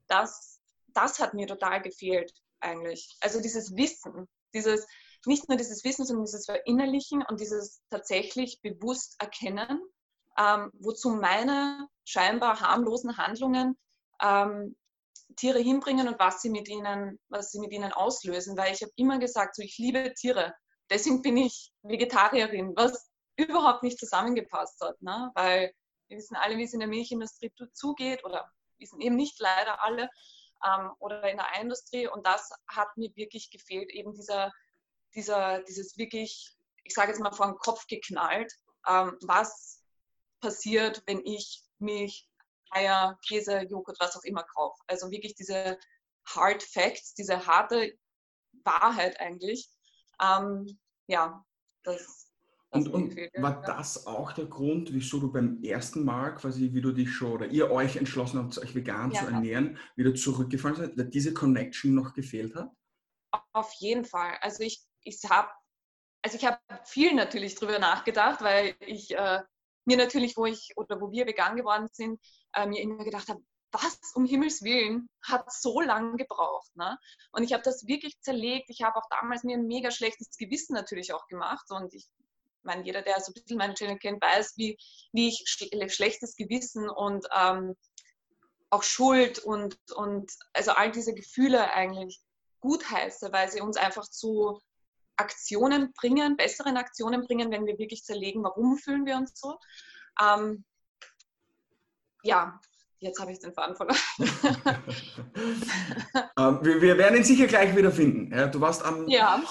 das, 0.08 0.57
das 0.98 1.20
hat 1.20 1.34
mir 1.34 1.48
total 1.48 1.82
gefehlt 1.82 2.34
eigentlich. 2.60 3.16
Also 3.22 3.42
dieses 3.42 3.76
Wissen, 3.76 4.28
dieses, 4.54 4.88
nicht 5.26 5.48
nur 5.48 5.58
dieses 5.58 5.84
Wissen, 5.84 6.06
sondern 6.06 6.26
dieses 6.26 6.46
Verinnerlichen 6.46 7.24
und 7.30 7.40
dieses 7.40 7.82
tatsächlich 7.90 8.60
bewusst 8.62 9.16
erkennen, 9.20 9.80
ähm, 10.38 10.72
wozu 10.74 11.12
meine 11.12 11.88
scheinbar 12.04 12.60
harmlosen 12.60 13.18
Handlungen 13.18 13.78
ähm, 14.22 14.76
Tiere 15.36 15.60
hinbringen 15.60 16.08
und 16.08 16.20
was 16.20 16.42
sie 16.42 16.50
mit 16.50 16.68
ihnen, 16.68 17.20
was 17.30 17.52
sie 17.52 17.60
mit 17.60 17.72
ihnen 17.72 17.92
auslösen. 17.92 18.58
Weil 18.58 18.74
ich 18.74 18.82
habe 18.82 18.92
immer 18.96 19.20
gesagt, 19.20 19.56
so 19.56 19.62
ich 19.62 19.78
liebe 19.78 20.14
Tiere. 20.14 20.56
Deswegen 20.90 21.22
bin 21.22 21.38
ich 21.38 21.72
Vegetarierin, 21.84 22.74
was 22.76 23.10
überhaupt 23.36 23.84
nicht 23.84 24.00
zusammengepasst 24.00 24.82
hat. 24.82 25.02
Ne? 25.02 25.32
Weil 25.36 25.74
wir 26.08 26.18
wissen 26.18 26.36
alle, 26.36 26.58
wie 26.58 26.64
es 26.64 26.74
in 26.74 26.80
der 26.80 26.88
Milchindustrie 26.88 27.52
zugeht 27.74 28.24
oder 28.24 28.50
wissen 28.80 29.02
eben 29.02 29.16
nicht 29.16 29.40
leider 29.40 29.84
alle 29.84 30.10
ähm, 30.66 30.92
oder 31.00 31.30
in 31.30 31.38
der 31.38 31.62
Industrie. 31.62 32.08
Und 32.08 32.26
das 32.26 32.52
hat 32.68 32.96
mir 32.98 33.16
wirklich 33.16 33.50
gefehlt, 33.50 33.92
eben 33.92 34.14
dieser, 34.14 34.52
dieser, 35.16 35.62
dieses 35.64 35.98
wirklich, 35.98 36.56
ich 36.84 36.94
sage 36.94 37.12
jetzt 37.12 37.22
mal 37.22 37.32
vor 37.32 37.48
den 37.48 37.58
Kopf 37.58 37.86
geknallt, 37.88 38.54
ähm, 38.88 39.18
was 39.22 39.84
passiert, 40.40 41.04
wenn 41.06 41.26
ich 41.26 41.64
Milch, 41.80 42.30
Eier, 42.72 43.18
Käse, 43.28 43.62
Joghurt, 43.70 43.98
was 44.00 44.16
auch 44.16 44.24
immer 44.24 44.44
kaufe. 44.44 44.82
Also 44.88 45.10
wirklich 45.12 45.36
diese 45.36 45.78
Hard 46.28 46.64
Facts, 46.64 47.14
diese 47.14 47.46
harte 47.46 47.98
Wahrheit 48.64 49.20
eigentlich. 49.20 49.70
Ähm, 50.22 50.80
ja, 51.08 51.44
das, 51.84 52.27
und, 52.70 52.90
und 52.90 53.16
war 53.38 53.62
das 53.62 54.08
auch 54.08 54.34
der 54.34 54.46
Grund, 54.46 54.94
wieso 54.94 55.20
du 55.20 55.32
beim 55.32 55.64
ersten 55.64 56.04
Mal 56.04 56.36
quasi, 56.36 56.74
wie 56.74 56.82
du 56.82 56.92
dich 56.92 57.12
schon 57.12 57.32
oder 57.32 57.48
ihr 57.48 57.72
euch 57.72 57.96
entschlossen 57.96 58.40
habt, 58.40 58.58
euch 58.58 58.76
vegan 58.76 59.12
ja. 59.12 59.22
zu 59.22 59.32
ernähren, 59.32 59.78
wieder 59.96 60.14
zurückgefallen 60.14 60.76
seid, 60.76 60.98
weil 60.98 61.06
diese 61.06 61.34
Connection 61.34 61.96
noch 61.96 62.14
gefehlt 62.14 62.56
hat? 62.56 62.72
Auf 63.54 63.72
jeden 63.80 64.06
Fall. 64.06 64.38
Also 64.42 64.64
ich, 64.64 64.84
ich 65.02 65.22
habe 65.30 65.50
also 66.24 66.38
ich 66.38 66.46
habe 66.46 66.60
viel 66.84 67.14
natürlich 67.14 67.56
drüber 67.56 67.80
nachgedacht, 67.80 68.42
weil 68.42 68.76
ich 68.82 69.16
äh, 69.16 69.42
mir 69.86 69.98
natürlich, 69.98 70.36
wo 70.36 70.46
ich 70.46 70.74
oder 70.76 71.00
wo 71.00 71.12
wir 71.12 71.26
vegan 71.26 71.56
geworden 71.56 71.88
sind, 71.92 72.20
äh, 72.54 72.66
mir 72.66 72.82
immer 72.82 73.04
gedacht 73.04 73.30
habe, 73.30 73.42
was 73.72 73.98
um 74.16 74.26
Himmels 74.26 74.62
Willen 74.62 75.10
hat 75.24 75.52
so 75.52 75.80
lange 75.82 76.18
gebraucht. 76.18 76.76
Ne? 76.76 76.98
Und 77.32 77.44
ich 77.44 77.54
habe 77.54 77.64
das 77.64 77.88
wirklich 77.88 78.20
zerlegt. 78.22 78.70
Ich 78.70 78.82
habe 78.82 78.98
auch 78.98 79.08
damals 79.10 79.44
mir 79.44 79.58
ein 79.58 79.68
mega 79.68 79.92
schlechtes 79.92 80.36
Gewissen 80.38 80.74
natürlich 80.74 81.14
auch 81.14 81.28
gemacht. 81.28 81.70
Und 81.70 81.94
ich 81.94 82.08
meine, 82.68 82.86
jeder, 82.86 83.02
der 83.02 83.20
so 83.20 83.32
ein 83.32 83.34
bisschen 83.34 83.58
meinen 83.58 83.74
Channel 83.74 83.98
kennt, 83.98 84.22
weiß, 84.22 84.54
wie, 84.58 84.78
wie 85.14 85.30
ich 85.30 85.44
schlechtes 85.48 86.36
Gewissen 86.36 86.88
und 86.88 87.26
ähm, 87.36 87.76
auch 88.70 88.84
Schuld 88.84 89.40
und, 89.40 89.78
und 89.96 90.32
also 90.54 90.72
all 90.72 90.92
diese 90.92 91.14
Gefühle 91.14 91.72
eigentlich 91.74 92.20
gut 92.60 92.90
heiße, 92.92 93.32
weil 93.32 93.50
sie 93.50 93.62
uns 93.62 93.78
einfach 93.78 94.08
zu 94.08 94.62
Aktionen 95.16 95.94
bringen, 95.94 96.38
besseren 96.38 96.78
Aktionen 96.78 97.26
bringen, 97.26 97.50
wenn 97.52 97.66
wir 97.66 97.80
wirklich 97.80 98.04
zerlegen, 98.04 98.44
warum 98.44 98.78
fühlen 98.78 99.06
wir 99.06 99.18
uns 99.18 99.40
so. 99.40 99.58
Ähm, 100.22 100.64
ja, 102.24 102.60
Jetzt 103.00 103.20
habe 103.20 103.32
ich 103.32 103.40
den 103.40 103.54
Faden 103.54 103.76
verloren. 103.76 103.98
ähm, 106.38 106.60
wir, 106.64 106.82
wir, 106.82 106.98
werden 106.98 107.18
ihn 107.18 107.24
sicher 107.24 107.46
gleich 107.46 107.76
wieder 107.76 107.92
finden. 107.92 108.34
Ja, 108.36 108.48
du 108.48 108.60
warst 108.60 108.84
am. 108.84 109.08
Ja. 109.08 109.44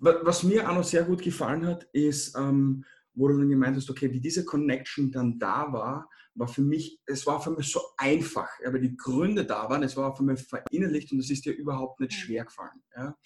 Was 0.00 0.42
mir 0.42 0.68
auch 0.68 0.74
noch 0.74 0.84
sehr 0.84 1.04
gut 1.04 1.22
gefallen 1.22 1.66
hat, 1.66 1.84
ist, 1.92 2.36
ähm, 2.36 2.84
wo 3.14 3.28
du 3.28 3.38
dann 3.38 3.48
gemeint 3.48 3.76
hast, 3.76 3.88
okay, 3.88 4.12
wie 4.12 4.20
diese 4.20 4.44
Connection 4.44 5.10
dann 5.10 5.38
da 5.38 5.72
war, 5.72 6.10
war 6.34 6.48
für 6.48 6.62
mich, 6.62 7.00
es 7.06 7.26
war 7.26 7.40
für 7.42 7.50
mich 7.50 7.70
so 7.72 7.80
einfach, 7.96 8.48
aber 8.64 8.78
die 8.78 8.96
Gründe 8.96 9.44
da 9.44 9.68
waren, 9.68 9.82
es 9.82 9.96
war 9.96 10.14
für 10.14 10.22
mich 10.22 10.40
verinnerlicht 10.42 11.10
und 11.12 11.20
es 11.20 11.30
ist 11.30 11.44
dir 11.44 11.52
überhaupt 11.52 12.00
nicht 12.00 12.12
mhm. 12.12 12.16
schwer 12.16 12.44
gefallen. 12.44 12.82
Ja. 12.94 13.16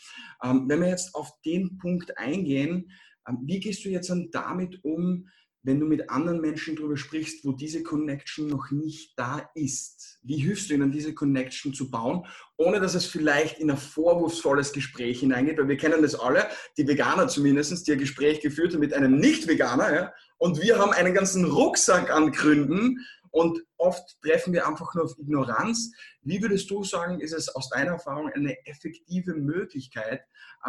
Ähm, 0.43 0.69
wenn 0.69 0.81
wir 0.81 0.89
jetzt 0.89 1.15
auf 1.15 1.31
den 1.45 1.79
Punkt 1.79 2.17
eingehen, 2.17 2.91
ähm, 3.29 3.39
wie 3.43 3.61
gehst 3.61 3.85
du 3.85 3.89
jetzt 3.89 4.09
dann 4.11 4.31
damit 4.31 4.85
um, 4.85 5.29
wenn 5.65 5.81
du 5.81 5.87
mit 5.87 6.11
anderen 6.11 6.41
Menschen 6.41 6.77
darüber 6.77 6.97
sprichst, 6.97 7.45
wo 7.45 7.53
diese 7.53 7.83
Connection 7.83 8.47
noch 8.49 8.71
nicht 8.71 9.19
da 9.19 9.51
ist? 9.55 10.21
Wie 10.23 10.37
hilfst 10.37 10.71
du 10.71 10.75
ihnen, 10.75 10.93
diese 10.93 11.15
Connection 11.15 11.75
zu 11.75 11.91
bauen, 11.91 12.27
ohne 12.57 12.81
dass 12.81 12.95
es 12.95 13.07
vielleicht 13.07 13.59
in 13.59 13.71
ein 13.71 13.77
vorwurfsvolles 13.77 14.73
Gespräch 14.73 15.21
hineingeht? 15.21 15.59
Weil 15.59 15.69
wir 15.69 15.77
kennen 15.77 16.03
das 16.03 16.15
alle, 16.15 16.47
die 16.77 16.87
Veganer 16.87 17.29
zumindest, 17.29 17.87
die 17.89 17.93
ein 17.93 17.99
Gespräch 17.99 18.41
geführt 18.41 18.75
haben 18.75 18.81
mit 18.81 18.93
einem 18.93 19.19
Nicht-Veganer. 19.19 19.95
Ja? 19.95 20.13
Und 20.37 20.63
wir 20.63 20.79
haben 20.79 20.93
einen 20.93 21.15
ganzen 21.15 21.45
Rucksack 21.47 22.11
an 22.11 22.31
Gründen, 22.31 22.99
und 23.35 23.61
oft 23.79 24.17
treffen 24.23 24.53
wir 24.53 24.69
einfach 24.69 24.95
nur 24.95 25.07
auf 25.07 25.19
Ignoranz. 25.19 25.91
Wie 26.23 26.41
würdest 26.41 26.71
du 26.71 26.85
sagen, 26.85 27.19
ist 27.19 27.33
es 27.33 27.49
aus 27.49 27.69
deiner 27.69 27.91
Erfahrung 27.91 28.31
eine 28.33 28.65
effektive 28.65 29.35
Möglichkeit, 29.35 30.25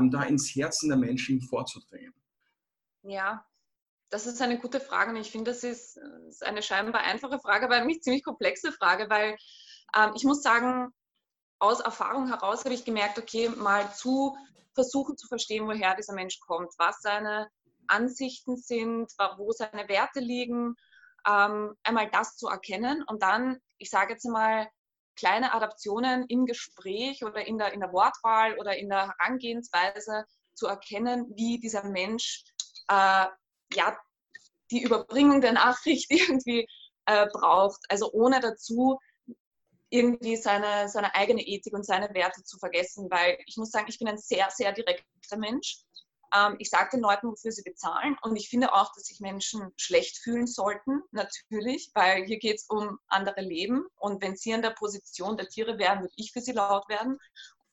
da 0.10 0.24
ins 0.24 0.56
Herzen 0.56 0.90
der 0.90 0.98
Menschen 0.98 1.42
vorzudringen? 1.44 2.16
Ja, 3.04 3.46
das 4.16 4.28
ist 4.28 4.42
eine 4.42 4.58
gute 4.58 4.80
Frage 4.80 5.12
und 5.12 5.18
ich 5.18 5.30
finde, 5.30 5.52
das 5.52 5.62
ist, 5.64 6.00
eine 6.42 6.62
scheinbar 6.62 7.02
einfache 7.02 7.38
Frage, 7.38 7.66
aber 7.66 7.76
eine 7.76 8.00
ziemlich 8.00 8.24
komplexe 8.24 8.72
Frage, 8.72 9.10
weil 9.10 9.36
ähm, 9.94 10.14
ich 10.16 10.24
muss 10.24 10.42
sagen, 10.42 10.88
aus 11.60 11.82
Erfahrung 11.82 12.30
heraus 12.30 12.64
habe 12.64 12.74
ich 12.74 12.86
gemerkt, 12.86 13.20
okay, 13.20 13.50
mal 13.50 13.94
zu 13.94 14.38
versuchen 14.74 15.18
zu 15.18 15.28
verstehen, 15.28 15.68
woher 15.68 15.96
dieser 15.96 16.14
Mensch 16.14 16.40
kommt, 16.40 16.74
was 16.78 17.02
seine 17.02 17.50
Ansichten 17.88 18.56
sind, 18.56 19.12
wo 19.38 19.52
seine 19.52 19.90
Werte 19.90 20.22
liegen, 20.22 20.76
ähm, 21.28 21.76
einmal 21.84 22.10
das 22.10 22.38
zu 22.38 22.48
erkennen 22.48 23.04
und 23.08 23.22
dann, 23.22 23.60
ich 23.80 23.90
sage 23.90 24.14
jetzt 24.14 24.26
mal, 24.26 24.70
kleine 25.18 25.54
Adaptionen 25.54 26.26
im 26.30 26.46
Gespräch 26.46 27.26
oder 27.26 27.46
in 27.46 27.58
der, 27.58 27.74
in 27.74 27.82
der 27.82 27.92
Wortwahl 27.92 28.58
oder 28.60 28.78
in 28.78 28.88
der 28.88 29.14
Herangehensweise 29.18 30.24
zu 30.54 30.68
erkennen, 30.68 31.34
wie 31.36 31.60
dieser 31.60 31.84
Mensch 31.84 32.46
äh, 32.88 33.26
ja, 33.76 33.98
die 34.72 34.84
Überbringung 34.84 35.42
der 35.42 35.54
Nachricht 35.54 36.10
irgendwie 36.12 36.68
äh, 37.06 37.28
braucht. 37.32 37.82
Also 37.90 38.12
ohne 38.12 38.40
dazu 38.40 39.00
irgendwie 39.90 40.36
seine, 40.36 40.90
seine 40.90 41.14
eigene 41.16 41.42
Ethik 41.42 41.74
und 41.74 41.86
seine 41.86 42.14
Werte 42.14 42.44
zu 42.44 42.58
vergessen, 42.58 43.10
weil 43.10 43.38
ich 43.46 43.58
muss 43.58 43.72
sagen, 43.72 43.86
ich 43.88 44.00
bin 44.00 44.08
ein 44.08 44.18
sehr, 44.18 44.50
sehr 44.50 44.74
direkter 44.74 45.38
Mensch. 45.38 45.78
Ähm, 46.36 46.56
ich 46.60 46.70
sage 46.70 46.90
den 46.94 47.02
Leuten, 47.02 47.28
wofür 47.28 47.52
sie 47.52 47.62
bezahlen 47.62 48.18
und 48.24 48.36
ich 48.36 48.50
finde 48.50 48.74
auch, 48.74 48.92
dass 48.94 49.06
sich 49.06 49.20
Menschen 49.20 49.72
schlecht 49.78 50.18
fühlen 50.18 50.48
sollten, 50.48 51.02
natürlich, 51.12 51.92
weil 51.94 52.26
hier 52.26 52.40
geht 52.40 52.58
es 52.58 52.66
um 52.68 52.98
andere 53.08 53.42
Leben 53.42 53.86
und 53.96 54.22
wenn 54.22 54.36
sie 54.36 54.54
an 54.54 54.64
der 54.64 54.72
Position 54.72 55.38
der 55.38 55.48
Tiere 55.48 55.78
wären, 55.78 56.02
würde 56.02 56.14
ich 56.18 56.32
für 56.34 56.42
sie 56.42 56.54
laut 56.54 56.90
werden 56.90 57.20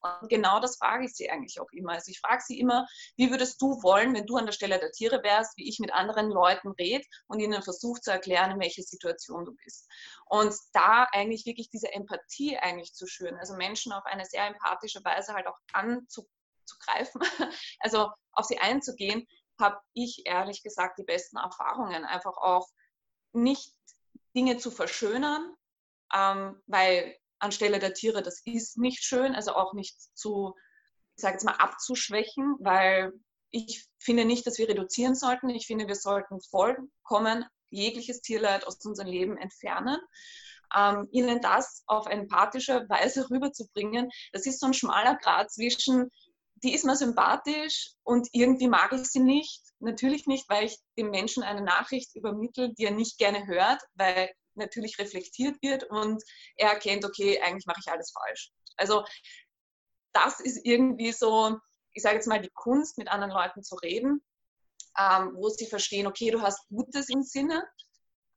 und 0.03 0.29
genau 0.29 0.61
das 0.61 0.77
frage 0.77 1.05
ich 1.05 1.15
sie 1.15 1.31
eigentlich 1.31 1.61
auch 1.61 1.71
immer. 1.71 1.93
Also 1.93 2.11
ich 2.11 2.21
frage 2.21 2.43
sie 2.45 2.59
immer, 2.59 2.87
wie 3.17 3.31
würdest 3.31 3.61
du 3.63 3.83
wollen, 3.83 4.15
wenn 4.15 4.27
du 4.27 4.37
an 4.37 4.47
der 4.47 4.53
Stelle 4.53 4.79
der 4.79 4.91
Tiere 4.91 5.23
wärst, 5.23 5.57
wie 5.57 5.69
ich 5.69 5.79
mit 5.79 5.93
anderen 5.93 6.29
Leuten 6.31 6.73
rede 6.73 7.05
und 7.29 7.39
ihnen 7.39 7.63
versuche 7.63 8.01
zu 8.01 8.11
erklären, 8.11 8.51
in 8.51 8.61
welcher 8.61 8.83
Situation 8.83 9.45
du 9.45 9.55
bist. 9.55 9.89
Und 10.27 10.55
da 10.73 11.05
eigentlich 11.13 11.47
wirklich 11.47 11.71
diese 11.71 11.93
Empathie 11.93 12.59
eigentlich 12.59 12.95
zu 12.95 13.07
schüren, 13.07 13.37
also 13.37 13.55
Menschen 13.55 13.93
auf 13.93 14.05
eine 14.05 14.25
sehr 14.25 14.47
empathische 14.47 15.05
Weise 15.05 15.35
halt 15.35 15.47
auch 15.47 15.59
anzugreifen, 15.73 17.21
also 17.81 18.11
auf 18.33 18.47
sie 18.47 18.59
einzugehen, 18.59 19.27
habe 19.61 19.79
ich 19.93 20.23
ehrlich 20.27 20.63
gesagt 20.63 20.99
die 20.99 21.05
besten 21.05 21.37
Erfahrungen. 21.37 22.05
Einfach 22.05 22.37
auch 22.37 22.69
nicht 23.33 23.73
Dinge 24.35 24.59
zu 24.59 24.71
verschönern, 24.71 25.55
ähm, 26.13 26.61
weil 26.67 27.17
anstelle 27.43 27.79
der 27.79 27.95
Tiere, 27.95 28.23
das 28.23 28.41
ist 28.45 28.79
nicht 28.79 29.03
schön, 29.03 29.35
also 29.35 29.55
auch 29.55 29.75
nicht 29.75 29.97
zu, 30.15 30.55
ich 31.17 31.23
sage 31.23 31.35
jetzt 31.35 31.45
mal, 31.45 31.57
abzuschwächen, 31.57 32.57
weil 32.61 33.13
ich 33.51 33.87
finde 33.99 34.25
nicht, 34.25 34.47
dass 34.47 34.59
wir 34.59 34.69
reduzieren 34.69 35.15
sollten. 35.15 35.51
Ich 35.51 35.67
finde, 35.67 35.87
wir 35.87 35.95
sollten 35.95 36.41
vollkommen 36.51 37.45
jegliches 37.71 38.21
Tierleid 38.21 38.67
aus 38.67 38.85
unserem 38.85 39.09
Leben 39.09 39.37
entfernen. 39.37 39.99
Ähm, 40.75 41.09
ihnen 41.11 41.41
das 41.41 41.83
auf 41.87 42.07
empathische 42.07 42.87
Weise 42.89 43.29
rüberzubringen, 43.31 44.11
das 44.33 44.47
ist 44.47 44.61
so 44.61 44.67
ein 44.67 44.75
schmaler 44.75 45.17
Grad 45.17 45.53
zwischen, 45.53 46.11
die 46.63 46.75
ist 46.75 46.85
mir 46.85 46.97
sympathisch 46.97 47.91
und 48.05 48.29
irgendwie 48.33 48.69
mag 48.69 48.93
ich 48.93 49.05
sie 49.05 49.21
nicht. 49.21 49.63
Natürlich 49.81 50.27
nicht, 50.27 50.49
weil 50.49 50.65
ich 50.65 50.79
dem 50.97 51.11
Menschen 51.11 51.43
eine 51.43 51.63
Nachricht 51.63 52.15
übermittle, 52.15 52.73
die 52.73 52.85
er 52.85 52.93
nicht 52.93 53.19
gerne 53.19 53.47
hört, 53.47 53.83
weil 53.95 54.31
natürlich 54.55 54.99
reflektiert 54.99 55.61
wird 55.63 55.85
und 55.85 56.23
er 56.57 56.71
erkennt, 56.71 57.05
okay, 57.05 57.41
eigentlich 57.41 57.67
mache 57.67 57.81
ich 57.85 57.91
alles 57.91 58.13
falsch. 58.13 58.51
Also 58.77 59.05
das 60.13 60.41
ist 60.41 60.61
irgendwie 60.65 61.13
so, 61.13 61.59
ich 61.93 62.03
sage 62.03 62.17
jetzt 62.17 62.27
mal, 62.27 62.41
die 62.41 62.51
Kunst, 62.55 62.99
mit 62.99 63.09
anderen 63.09 63.33
Leuten 63.33 63.63
zu 63.63 63.77
reden, 63.77 64.23
ähm, 64.99 65.33
wo 65.35 65.49
sie 65.49 65.67
verstehen, 65.67 66.07
okay, 66.07 66.31
du 66.31 66.43
hast 66.43 66.67
Gutes 66.69 67.09
im 67.09 67.23
Sinne, 67.23 67.67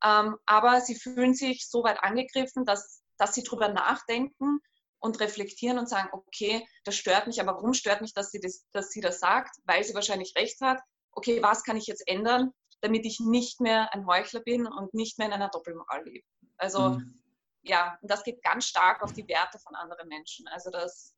ähm, 0.03 0.38
aber 0.45 0.81
sie 0.81 0.95
fühlen 0.95 1.34
sich 1.34 1.67
so 1.69 1.84
weit 1.84 2.03
angegriffen, 2.03 2.65
dass, 2.65 3.01
dass 3.17 3.34
sie 3.34 3.43
darüber 3.43 3.69
nachdenken 3.69 4.60
und 5.00 5.19
reflektieren 5.19 5.77
und 5.77 5.89
sagen, 5.89 6.10
okay, 6.12 6.65
das 6.84 6.95
stört 6.95 7.27
mich, 7.27 7.41
aber 7.41 7.53
warum 7.53 7.74
stört 7.74 8.01
mich, 8.01 8.13
dass 8.13 8.31
sie 8.31 8.39
das, 8.39 8.65
dass 8.72 8.89
sie 8.89 9.01
das 9.01 9.19
sagt? 9.19 9.55
Weil 9.65 9.84
sie 9.84 9.93
wahrscheinlich 9.93 10.34
recht 10.36 10.60
hat. 10.62 10.81
Okay, 11.12 11.41
was 11.41 11.63
kann 11.63 11.77
ich 11.77 11.88
jetzt 11.88 12.07
ändern, 12.07 12.51
damit 12.82 13.05
ich 13.05 13.20
nicht 13.20 13.62
mehr 13.62 13.94
ein 13.94 14.05
Heuchler 14.05 14.41
bin 14.41 14.67
und 14.67 14.94
nicht 14.94 15.17
mehr 15.17 15.27
in 15.27 15.34
einer 15.34 15.50
Doppelmoral 15.50 16.03
lebe. 16.05 16.27
Also 16.58 16.91
mhm. 16.91 17.22
ja, 17.63 17.98
das 18.01 18.24
geht 18.24 18.44
ganz 18.44 18.65
stark 18.65 19.01
auf 19.01 19.13
die 19.13 19.27
Werte 19.27 19.60
von 19.60 19.75
anderen 19.75 20.08
Menschen. 20.08 20.48
Also 20.48 20.70
das, 20.70 21.15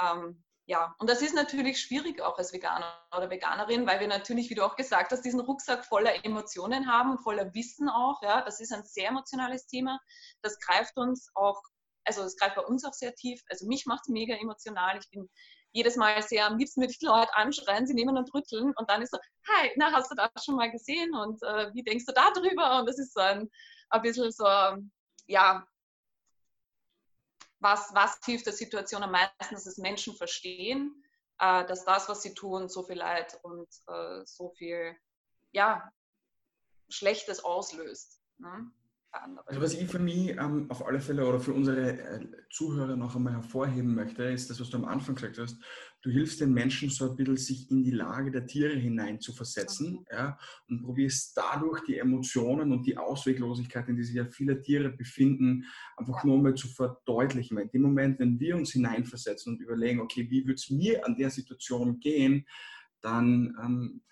ähm, 0.00 0.44
ja, 0.66 0.94
und 0.98 1.10
das 1.10 1.20
ist 1.20 1.34
natürlich 1.34 1.80
schwierig 1.80 2.22
auch 2.22 2.38
als 2.38 2.52
Veganer 2.52 2.98
oder 3.14 3.28
Veganerin, 3.28 3.86
weil 3.86 4.00
wir 4.00 4.08
natürlich, 4.08 4.48
wie 4.48 4.54
du 4.54 4.64
auch 4.64 4.76
gesagt 4.76 5.12
hast, 5.12 5.22
diesen 5.22 5.40
Rucksack 5.40 5.84
voller 5.84 6.24
Emotionen 6.24 6.90
haben 6.90 7.10
und 7.10 7.22
voller 7.22 7.52
Wissen 7.52 7.88
auch. 7.88 8.22
Ja, 8.22 8.42
das 8.42 8.60
ist 8.60 8.72
ein 8.72 8.84
sehr 8.84 9.08
emotionales 9.08 9.66
Thema. 9.66 10.00
Das 10.42 10.58
greift 10.60 10.96
uns 10.96 11.30
auch, 11.34 11.60
also 12.04 12.22
es 12.22 12.36
greift 12.36 12.56
bei 12.56 12.62
uns 12.62 12.84
auch 12.84 12.94
sehr 12.94 13.14
tief. 13.14 13.42
Also 13.50 13.66
mich 13.66 13.84
macht 13.84 14.04
es 14.04 14.08
mega 14.08 14.34
emotional. 14.36 14.98
Ich 14.98 15.10
bin 15.10 15.28
jedes 15.74 15.96
Mal 15.96 16.22
sehr 16.22 16.46
am 16.46 16.56
liebsten 16.56 16.80
würde 16.80 16.92
ich 16.92 17.00
die 17.00 17.06
Leute 17.06 17.34
anschreien, 17.34 17.86
sie 17.86 17.94
nehmen 17.94 18.16
und 18.16 18.32
rütteln 18.32 18.72
und 18.76 18.88
dann 18.88 19.02
ist 19.02 19.10
so, 19.10 19.18
hi, 19.48 19.72
na, 19.76 19.90
hast 19.92 20.10
du 20.10 20.14
das 20.14 20.30
schon 20.44 20.54
mal 20.54 20.70
gesehen 20.70 21.12
und 21.14 21.42
äh, 21.42 21.74
wie 21.74 21.82
denkst 21.82 22.06
du 22.06 22.12
darüber? 22.12 22.78
Und 22.78 22.88
das 22.88 22.98
ist 22.98 23.12
so 23.12 23.20
ein, 23.20 23.50
ein 23.90 24.02
bisschen 24.02 24.30
so, 24.30 24.46
ja, 25.26 25.66
was, 27.58 27.92
was 27.92 28.20
hilft 28.24 28.46
der 28.46 28.52
Situation 28.52 29.02
am 29.02 29.10
meisten, 29.10 29.54
dass 29.54 29.66
es 29.66 29.76
Menschen 29.76 30.14
verstehen, 30.14 31.04
äh, 31.40 31.66
dass 31.66 31.84
das, 31.84 32.08
was 32.08 32.22
sie 32.22 32.34
tun, 32.34 32.68
so 32.68 32.84
viel 32.84 32.98
Leid 32.98 33.36
und 33.42 33.68
äh, 33.88 34.24
so 34.24 34.50
viel, 34.50 34.96
ja, 35.50 35.90
Schlechtes 36.88 37.42
auslöst. 37.42 38.20
Ne? 38.38 38.70
Andere. 39.22 39.46
Also 39.48 39.60
was 39.60 39.74
ich 39.74 39.88
für 39.88 39.98
mich 39.98 40.30
ähm, 40.30 40.70
auf 40.70 40.86
alle 40.86 41.00
Fälle 41.00 41.26
oder 41.26 41.40
für 41.40 41.52
unsere 41.52 41.98
äh, 41.98 42.26
Zuhörer 42.50 42.96
noch 42.96 43.16
einmal 43.16 43.34
hervorheben 43.34 43.94
möchte, 43.94 44.24
ist 44.24 44.50
das, 44.50 44.60
was 44.60 44.70
du 44.70 44.76
am 44.76 44.84
Anfang 44.84 45.14
gesagt 45.14 45.38
hast. 45.38 45.58
Du 46.02 46.10
hilfst 46.10 46.40
den 46.40 46.52
Menschen 46.52 46.90
so 46.90 47.10
ein 47.10 47.16
bisschen, 47.16 47.36
sich 47.36 47.70
in 47.70 47.82
die 47.82 47.90
Lage 47.90 48.30
der 48.30 48.46
Tiere 48.46 48.74
hinein 48.74 49.20
zu 49.20 49.32
versetzen 49.32 49.98
okay. 50.00 50.14
ja, 50.14 50.38
und 50.68 50.82
probierst 50.82 51.36
dadurch 51.36 51.82
die 51.84 51.98
Emotionen 51.98 52.72
und 52.72 52.84
die 52.86 52.98
Ausweglosigkeit, 52.98 53.88
in 53.88 53.96
die 53.96 54.04
sich 54.04 54.16
ja 54.16 54.26
viele 54.26 54.60
Tiere 54.60 54.90
befinden, 54.90 55.64
einfach 55.96 56.24
nur 56.24 56.42
mal 56.42 56.54
zu 56.54 56.68
verdeutlichen. 56.68 57.56
Weil 57.56 57.64
in 57.64 57.70
dem 57.70 57.82
Moment, 57.82 58.18
wenn 58.18 58.38
wir 58.38 58.56
uns 58.56 58.72
hineinversetzen 58.72 59.54
und 59.54 59.60
überlegen, 59.60 60.00
okay, 60.00 60.28
wie 60.30 60.42
würde 60.44 60.54
es 60.54 60.70
mir 60.70 61.04
an 61.06 61.16
der 61.16 61.30
Situation 61.30 62.00
gehen, 62.00 62.46
dann 63.00 63.56
ähm, 63.62 64.02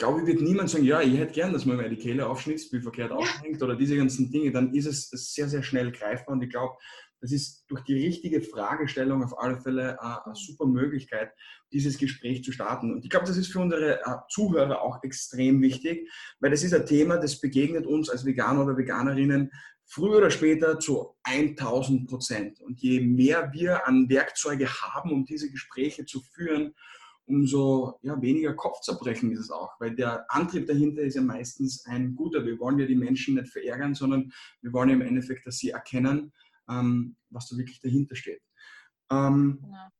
glaube 0.00 0.20
ich, 0.20 0.26
wird 0.26 0.40
niemand 0.40 0.70
sagen, 0.70 0.84
ja, 0.84 1.00
ich 1.02 1.16
hätte 1.16 1.32
gern, 1.32 1.52
dass 1.52 1.66
man 1.66 1.76
mir 1.76 1.88
die 1.88 1.96
Kehle 1.96 2.26
aufschnitzt, 2.26 2.72
wie 2.72 2.80
verkehrt 2.80 3.12
aufhängt 3.12 3.62
oder 3.62 3.76
diese 3.76 3.96
ganzen 3.96 4.30
Dinge, 4.30 4.50
dann 4.50 4.74
ist 4.74 4.86
es 4.86 5.10
sehr, 5.34 5.48
sehr 5.48 5.62
schnell 5.62 5.92
greifbar 5.92 6.34
und 6.34 6.42
ich 6.42 6.50
glaube, 6.50 6.74
das 7.20 7.32
ist 7.32 7.66
durch 7.68 7.82
die 7.82 8.02
richtige 8.02 8.40
Fragestellung 8.40 9.22
auf 9.22 9.38
alle 9.38 9.60
Fälle 9.60 10.00
eine, 10.00 10.24
eine 10.24 10.34
super 10.34 10.64
Möglichkeit, 10.64 11.32
dieses 11.70 11.98
Gespräch 11.98 12.42
zu 12.42 12.50
starten. 12.50 12.94
Und 12.94 13.04
ich 13.04 13.10
glaube, 13.10 13.26
das 13.26 13.36
ist 13.36 13.52
für 13.52 13.60
unsere 13.60 14.00
äh, 14.00 14.16
Zuhörer 14.30 14.80
auch 14.80 15.02
extrem 15.02 15.60
wichtig, 15.60 16.10
weil 16.40 16.50
das 16.50 16.62
ist 16.62 16.72
ein 16.72 16.86
Thema, 16.86 17.18
das 17.18 17.38
begegnet 17.38 17.86
uns 17.86 18.08
als 18.08 18.24
Veganer 18.24 18.64
oder 18.64 18.78
Veganerinnen 18.78 19.50
früher 19.84 20.16
oder 20.16 20.30
später 20.30 20.78
zu 20.78 21.14
1000 21.24 22.08
Prozent. 22.08 22.60
Und 22.62 22.80
je 22.80 23.00
mehr 23.00 23.52
wir 23.52 23.86
an 23.86 24.08
Werkzeuge 24.08 24.66
haben, 24.66 25.12
um 25.12 25.26
diese 25.26 25.50
Gespräche 25.50 26.06
zu 26.06 26.22
führen, 26.22 26.74
umso 27.30 27.98
ja, 28.02 28.20
weniger 28.20 28.54
Kopfzerbrechen 28.54 29.30
ist 29.32 29.40
es 29.40 29.50
auch, 29.50 29.72
weil 29.80 29.94
der 29.94 30.26
Antrieb 30.28 30.66
dahinter 30.66 31.02
ist 31.02 31.14
ja 31.14 31.22
meistens 31.22 31.84
ein 31.86 32.16
guter. 32.16 32.44
Wir 32.44 32.58
wollen 32.58 32.78
ja 32.78 32.86
die 32.86 32.96
Menschen 32.96 33.36
nicht 33.36 33.48
verärgern, 33.48 33.94
sondern 33.94 34.32
wir 34.60 34.72
wollen 34.72 34.88
ja 34.88 34.96
im 34.96 35.02
Endeffekt, 35.02 35.46
dass 35.46 35.58
sie 35.58 35.70
erkennen, 35.70 36.32
ähm, 36.68 37.16
was 37.30 37.48
da 37.48 37.56
wirklich 37.56 37.80
dahinter 37.80 38.16
steht. 38.16 38.42
Ähm, 39.10 39.64
ja. 39.70 39.90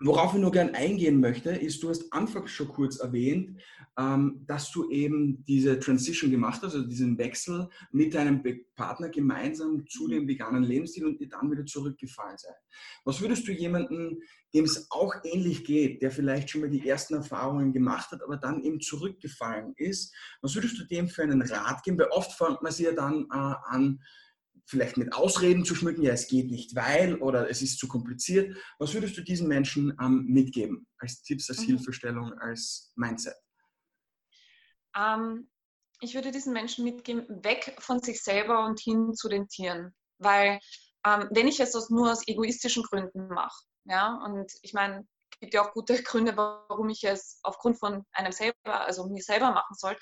Worauf 0.00 0.34
ich 0.34 0.40
nur 0.40 0.52
gern 0.52 0.74
eingehen 0.74 1.20
möchte, 1.20 1.50
ist, 1.50 1.82
du 1.82 1.88
hast 1.88 2.12
anfangs 2.12 2.50
schon 2.50 2.68
kurz 2.68 2.98
erwähnt, 2.98 3.58
dass 3.96 4.72
du 4.72 4.90
eben 4.90 5.44
diese 5.44 5.78
Transition 5.78 6.30
gemacht 6.30 6.62
hast, 6.62 6.74
also 6.74 6.86
diesen 6.86 7.16
Wechsel 7.16 7.68
mit 7.92 8.14
deinem 8.14 8.42
Partner 8.74 9.08
gemeinsam 9.08 9.86
zu 9.86 10.06
mhm. 10.06 10.10
dem 10.10 10.28
veganen 10.28 10.64
Lebensstil 10.64 11.06
und 11.06 11.20
ihr 11.20 11.28
dann 11.28 11.50
wieder 11.50 11.64
zurückgefallen 11.64 12.36
seid. 12.36 12.56
Was 13.04 13.20
würdest 13.20 13.46
du 13.46 13.52
jemandem, 13.52 14.20
dem 14.52 14.64
es 14.64 14.90
auch 14.90 15.14
ähnlich 15.22 15.64
geht, 15.64 16.02
der 16.02 16.10
vielleicht 16.10 16.50
schon 16.50 16.62
mal 16.62 16.70
die 16.70 16.88
ersten 16.88 17.14
Erfahrungen 17.14 17.72
gemacht 17.72 18.10
hat, 18.10 18.22
aber 18.22 18.36
dann 18.36 18.62
eben 18.62 18.80
zurückgefallen 18.80 19.74
ist, 19.76 20.12
was 20.42 20.56
würdest 20.56 20.76
du 20.78 20.84
dem 20.84 21.08
für 21.08 21.22
einen 21.22 21.42
Rat 21.42 21.84
geben? 21.84 21.98
Weil 21.98 22.08
oft 22.08 22.32
fängt 22.32 22.62
man 22.62 22.72
sich 22.72 22.86
ja 22.86 22.92
dann 22.92 23.26
äh, 23.30 23.54
an, 23.66 24.00
vielleicht 24.66 24.96
mit 24.96 25.12
Ausreden 25.12 25.64
zu 25.64 25.74
schmücken, 25.74 26.02
ja, 26.02 26.12
es 26.12 26.26
geht 26.26 26.50
nicht, 26.50 26.74
weil 26.74 27.16
oder 27.16 27.50
es 27.50 27.62
ist 27.62 27.78
zu 27.78 27.86
kompliziert. 27.86 28.56
Was 28.78 28.94
würdest 28.94 29.16
du 29.16 29.22
diesen 29.22 29.46
Menschen 29.46 29.96
ähm, 30.00 30.24
mitgeben 30.26 30.86
als 30.98 31.22
Tipps, 31.22 31.48
als 31.50 31.60
mhm. 31.60 31.66
Hilfestellung, 31.66 32.32
als 32.34 32.92
Mindset? 32.96 33.34
Ähm, 34.96 35.50
ich 36.00 36.14
würde 36.14 36.30
diesen 36.30 36.52
Menschen 36.52 36.84
mitgeben, 36.84 37.26
weg 37.44 37.76
von 37.78 38.00
sich 38.00 38.22
selber 38.22 38.64
und 38.64 38.80
hin 38.80 39.14
zu 39.14 39.28
den 39.28 39.48
Tieren. 39.48 39.94
Weil 40.18 40.60
ähm, 41.06 41.28
wenn 41.30 41.48
ich 41.48 41.60
es 41.60 41.90
nur 41.90 42.12
aus 42.12 42.26
egoistischen 42.26 42.82
Gründen 42.82 43.28
mache, 43.28 43.64
ja, 43.84 44.14
und 44.24 44.50
ich 44.62 44.72
meine, 44.72 45.06
es 45.32 45.40
gibt 45.40 45.54
ja 45.54 45.62
auch 45.62 45.72
gute 45.72 46.02
Gründe, 46.02 46.36
warum 46.36 46.88
ich 46.88 47.04
es 47.04 47.40
aufgrund 47.42 47.78
von 47.78 48.04
einem 48.12 48.32
selber, 48.32 48.80
also 48.86 49.06
mir 49.08 49.22
selber 49.22 49.52
machen 49.52 49.74
soll. 49.76 49.96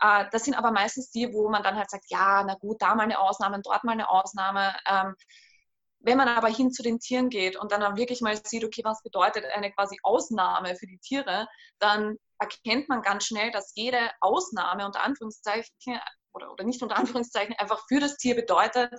Äh, 0.00 0.26
das 0.32 0.44
sind 0.44 0.54
aber 0.54 0.70
meistens 0.72 1.10
die, 1.10 1.32
wo 1.32 1.48
man 1.50 1.62
dann 1.62 1.76
halt 1.76 1.90
sagt, 1.90 2.04
ja, 2.08 2.42
na 2.44 2.54
gut, 2.54 2.80
da 2.80 2.94
mal 2.94 3.04
eine 3.04 3.18
Ausnahme, 3.18 3.60
dort 3.62 3.84
mal 3.84 3.92
eine 3.92 4.10
Ausnahme. 4.10 4.74
Ähm, 4.86 5.14
wenn 6.00 6.16
man 6.16 6.28
aber 6.28 6.48
hin 6.48 6.70
zu 6.70 6.82
den 6.82 7.00
Tieren 7.00 7.28
geht 7.28 7.56
und 7.56 7.72
dann 7.72 7.96
wirklich 7.96 8.20
mal 8.20 8.38
sieht, 8.42 8.64
okay, 8.64 8.82
was 8.84 9.02
bedeutet 9.02 9.44
eine 9.46 9.72
quasi 9.72 9.98
Ausnahme 10.02 10.76
für 10.76 10.86
die 10.86 10.98
Tiere, 10.98 11.48
dann 11.78 12.16
erkennt 12.38 12.88
man 12.88 13.02
ganz 13.02 13.26
schnell, 13.26 13.50
dass 13.50 13.72
jede 13.74 14.10
Ausnahme 14.20 14.86
unter 14.86 15.02
Anführungszeichen 15.02 15.98
oder, 16.32 16.52
oder 16.52 16.64
nicht 16.64 16.82
unter 16.82 16.96
Anführungszeichen 16.96 17.54
einfach 17.58 17.84
für 17.88 18.00
das 18.00 18.16
Tier 18.16 18.36
bedeutet, 18.36 18.92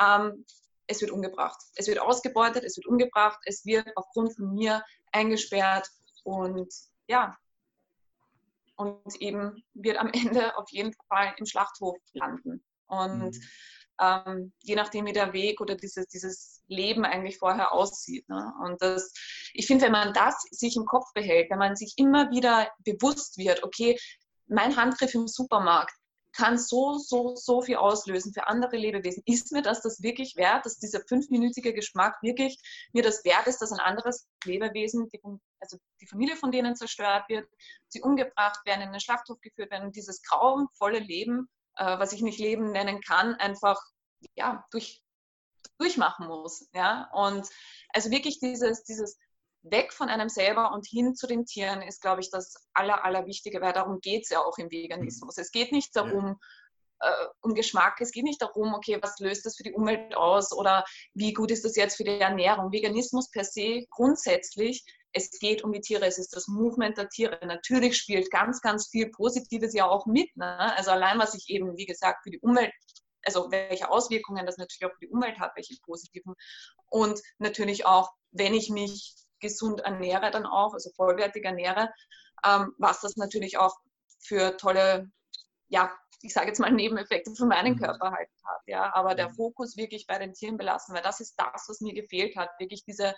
ähm, 0.00 0.44
es 0.86 1.02
wird 1.02 1.10
umgebracht. 1.10 1.58
Es 1.76 1.86
wird 1.86 2.00
ausgebeutet, 2.00 2.64
es 2.64 2.76
wird 2.76 2.86
umgebracht, 2.86 3.38
es 3.44 3.64
wird 3.66 3.86
aufgrund 3.94 4.34
von 4.34 4.54
mir 4.54 4.82
eingesperrt 5.12 5.86
und 6.24 6.72
ja, 7.08 7.36
und 8.76 9.20
eben 9.20 9.62
wird 9.74 9.98
am 9.98 10.10
Ende 10.12 10.56
auf 10.56 10.70
jeden 10.70 10.94
Fall 11.08 11.34
im 11.36 11.46
Schlachthof 11.46 11.98
landen. 12.12 12.64
Und 12.86 13.34
mhm. 13.34 13.42
Ähm, 14.00 14.52
je 14.60 14.74
nachdem, 14.74 15.06
wie 15.06 15.12
der 15.12 15.32
Weg 15.32 15.60
oder 15.60 15.74
dieses, 15.74 16.06
dieses 16.06 16.62
Leben 16.68 17.04
eigentlich 17.04 17.38
vorher 17.38 17.72
aussieht. 17.72 18.28
Ne? 18.28 18.52
Und 18.64 18.80
das, 18.80 19.12
ich 19.54 19.66
finde, 19.66 19.86
wenn 19.86 19.92
man 19.92 20.12
das 20.12 20.42
sich 20.50 20.76
im 20.76 20.84
Kopf 20.84 21.12
behält, 21.14 21.50
wenn 21.50 21.58
man 21.58 21.76
sich 21.76 21.94
immer 21.96 22.30
wieder 22.30 22.70
bewusst 22.84 23.38
wird, 23.38 23.62
okay, 23.64 23.98
mein 24.46 24.76
Handgriff 24.76 25.14
im 25.14 25.28
Supermarkt, 25.28 25.94
kann 26.32 26.56
so, 26.56 26.98
so, 26.98 27.34
so 27.34 27.62
viel 27.62 27.76
auslösen 27.76 28.32
für 28.32 28.46
andere 28.46 28.76
Lebewesen. 28.76 29.24
Ist 29.26 29.50
mir 29.50 29.62
das 29.62 29.82
das 29.82 30.02
wirklich 30.02 30.36
wert, 30.36 30.64
dass 30.64 30.78
dieser 30.78 31.00
fünfminütige 31.00 31.72
Geschmack 31.72 32.16
wirklich 32.22 32.60
mir 32.92 33.02
das 33.02 33.24
wert 33.24 33.48
ist, 33.48 33.58
dass 33.58 33.72
ein 33.72 33.80
anderes 33.80 34.28
Lebewesen, 34.44 35.08
die, 35.08 35.20
also 35.58 35.78
die 36.00 36.06
Familie 36.06 36.36
von 36.36 36.52
denen 36.52 36.76
zerstört 36.76 37.28
wird, 37.28 37.48
sie 37.88 38.02
umgebracht 38.02 38.64
werden, 38.66 38.82
in 38.82 38.92
den 38.92 39.00
Schlachthof 39.00 39.40
geführt 39.40 39.72
werden 39.72 39.86
und 39.86 39.96
dieses 39.96 40.22
grauenvolle 40.22 41.00
Leben, 41.00 41.48
äh, 41.78 41.98
was 41.98 42.12
ich 42.12 42.22
nicht 42.22 42.38
Leben 42.38 42.72
nennen 42.72 43.00
kann, 43.00 43.34
einfach 43.36 43.80
ja, 44.34 44.64
durch, 44.70 45.02
durchmachen 45.78 46.26
muss. 46.26 46.68
Ja? 46.74 47.08
Und 47.12 47.48
also 47.92 48.10
wirklich 48.10 48.40
dieses, 48.40 48.84
dieses 48.84 49.18
weg 49.62 49.92
von 49.92 50.08
einem 50.08 50.28
selber 50.28 50.72
und 50.72 50.86
hin 50.86 51.14
zu 51.14 51.26
den 51.26 51.44
Tieren 51.44 51.82
ist, 51.82 52.00
glaube 52.00 52.20
ich, 52.20 52.30
das 52.30 52.54
Aller, 52.74 53.04
Allerwichtige, 53.04 53.60
weil 53.60 53.72
darum 53.72 54.00
geht 54.00 54.24
es 54.24 54.30
ja 54.30 54.40
auch 54.40 54.58
im 54.58 54.70
Veganismus. 54.70 55.38
Es 55.38 55.50
geht 55.50 55.72
nicht 55.72 55.94
darum, 55.96 56.38
ja. 57.02 57.10
äh, 57.10 57.26
um 57.40 57.54
Geschmack, 57.54 58.00
es 58.00 58.12
geht 58.12 58.24
nicht 58.24 58.40
darum, 58.40 58.74
okay, 58.74 58.98
was 59.02 59.18
löst 59.18 59.46
das 59.46 59.56
für 59.56 59.64
die 59.64 59.72
Umwelt 59.72 60.16
aus 60.16 60.52
oder 60.52 60.84
wie 61.14 61.32
gut 61.32 61.50
ist 61.50 61.64
das 61.64 61.76
jetzt 61.76 61.96
für 61.96 62.04
die 62.04 62.20
Ernährung. 62.20 62.72
Veganismus 62.72 63.30
per 63.30 63.44
se 63.44 63.84
grundsätzlich, 63.90 64.84
es 65.18 65.38
geht 65.38 65.64
um 65.64 65.72
die 65.72 65.80
Tiere, 65.80 66.06
es 66.06 66.18
ist 66.18 66.34
das 66.34 66.48
Movement 66.48 66.96
der 66.96 67.08
Tiere. 67.08 67.38
Natürlich 67.46 67.96
spielt 67.96 68.30
ganz, 68.30 68.60
ganz 68.60 68.88
viel 68.88 69.10
Positives 69.10 69.74
ja 69.74 69.86
auch 69.86 70.06
mit. 70.06 70.34
Ne? 70.36 70.76
Also 70.76 70.90
allein, 70.90 71.18
was 71.18 71.34
ich 71.34 71.48
eben, 71.50 71.76
wie 71.76 71.86
gesagt, 71.86 72.22
für 72.22 72.30
die 72.30 72.40
Umwelt 72.40 72.72
also 73.28 73.50
welche 73.50 73.90
Auswirkungen 73.90 74.46
das 74.46 74.56
natürlich 74.56 74.90
auch 74.90 74.94
für 74.94 75.06
die 75.06 75.12
Umwelt 75.12 75.38
hat, 75.38 75.52
welche 75.54 75.74
positiven. 75.84 76.34
Und 76.88 77.20
natürlich 77.38 77.84
auch, 77.84 78.10
wenn 78.30 78.54
ich 78.54 78.70
mich 78.70 79.14
gesund 79.40 79.80
ernähre 79.80 80.30
dann 80.30 80.46
auch, 80.46 80.72
also 80.72 80.90
vollwertig 80.96 81.44
ernähre, 81.44 81.90
ähm, 82.44 82.74
was 82.78 83.00
das 83.00 83.16
natürlich 83.16 83.58
auch 83.58 83.76
für 84.20 84.56
tolle, 84.56 85.10
ja, 85.68 85.92
ich 86.22 86.32
sage 86.32 86.48
jetzt 86.48 86.58
mal 86.58 86.72
Nebeneffekte 86.72 87.32
für 87.34 87.46
meinen 87.46 87.74
mhm. 87.74 87.80
Körper 87.80 88.10
halt 88.10 88.28
hat. 88.44 88.62
Ja, 88.66 88.92
aber 88.94 89.14
der. 89.14 89.30
Fokus 89.30 89.76
wirklich 89.76 90.06
bei 90.06 90.18
den 90.18 90.32
Tieren 90.32 90.56
belassen, 90.56 90.94
weil 90.94 91.02
das 91.02 91.20
ist 91.20 91.36
das, 91.36 91.66
was 91.68 91.80
mir 91.80 91.94
gefehlt 91.94 92.36
hat, 92.36 92.50
wirklich 92.58 92.84
diese, 92.84 93.14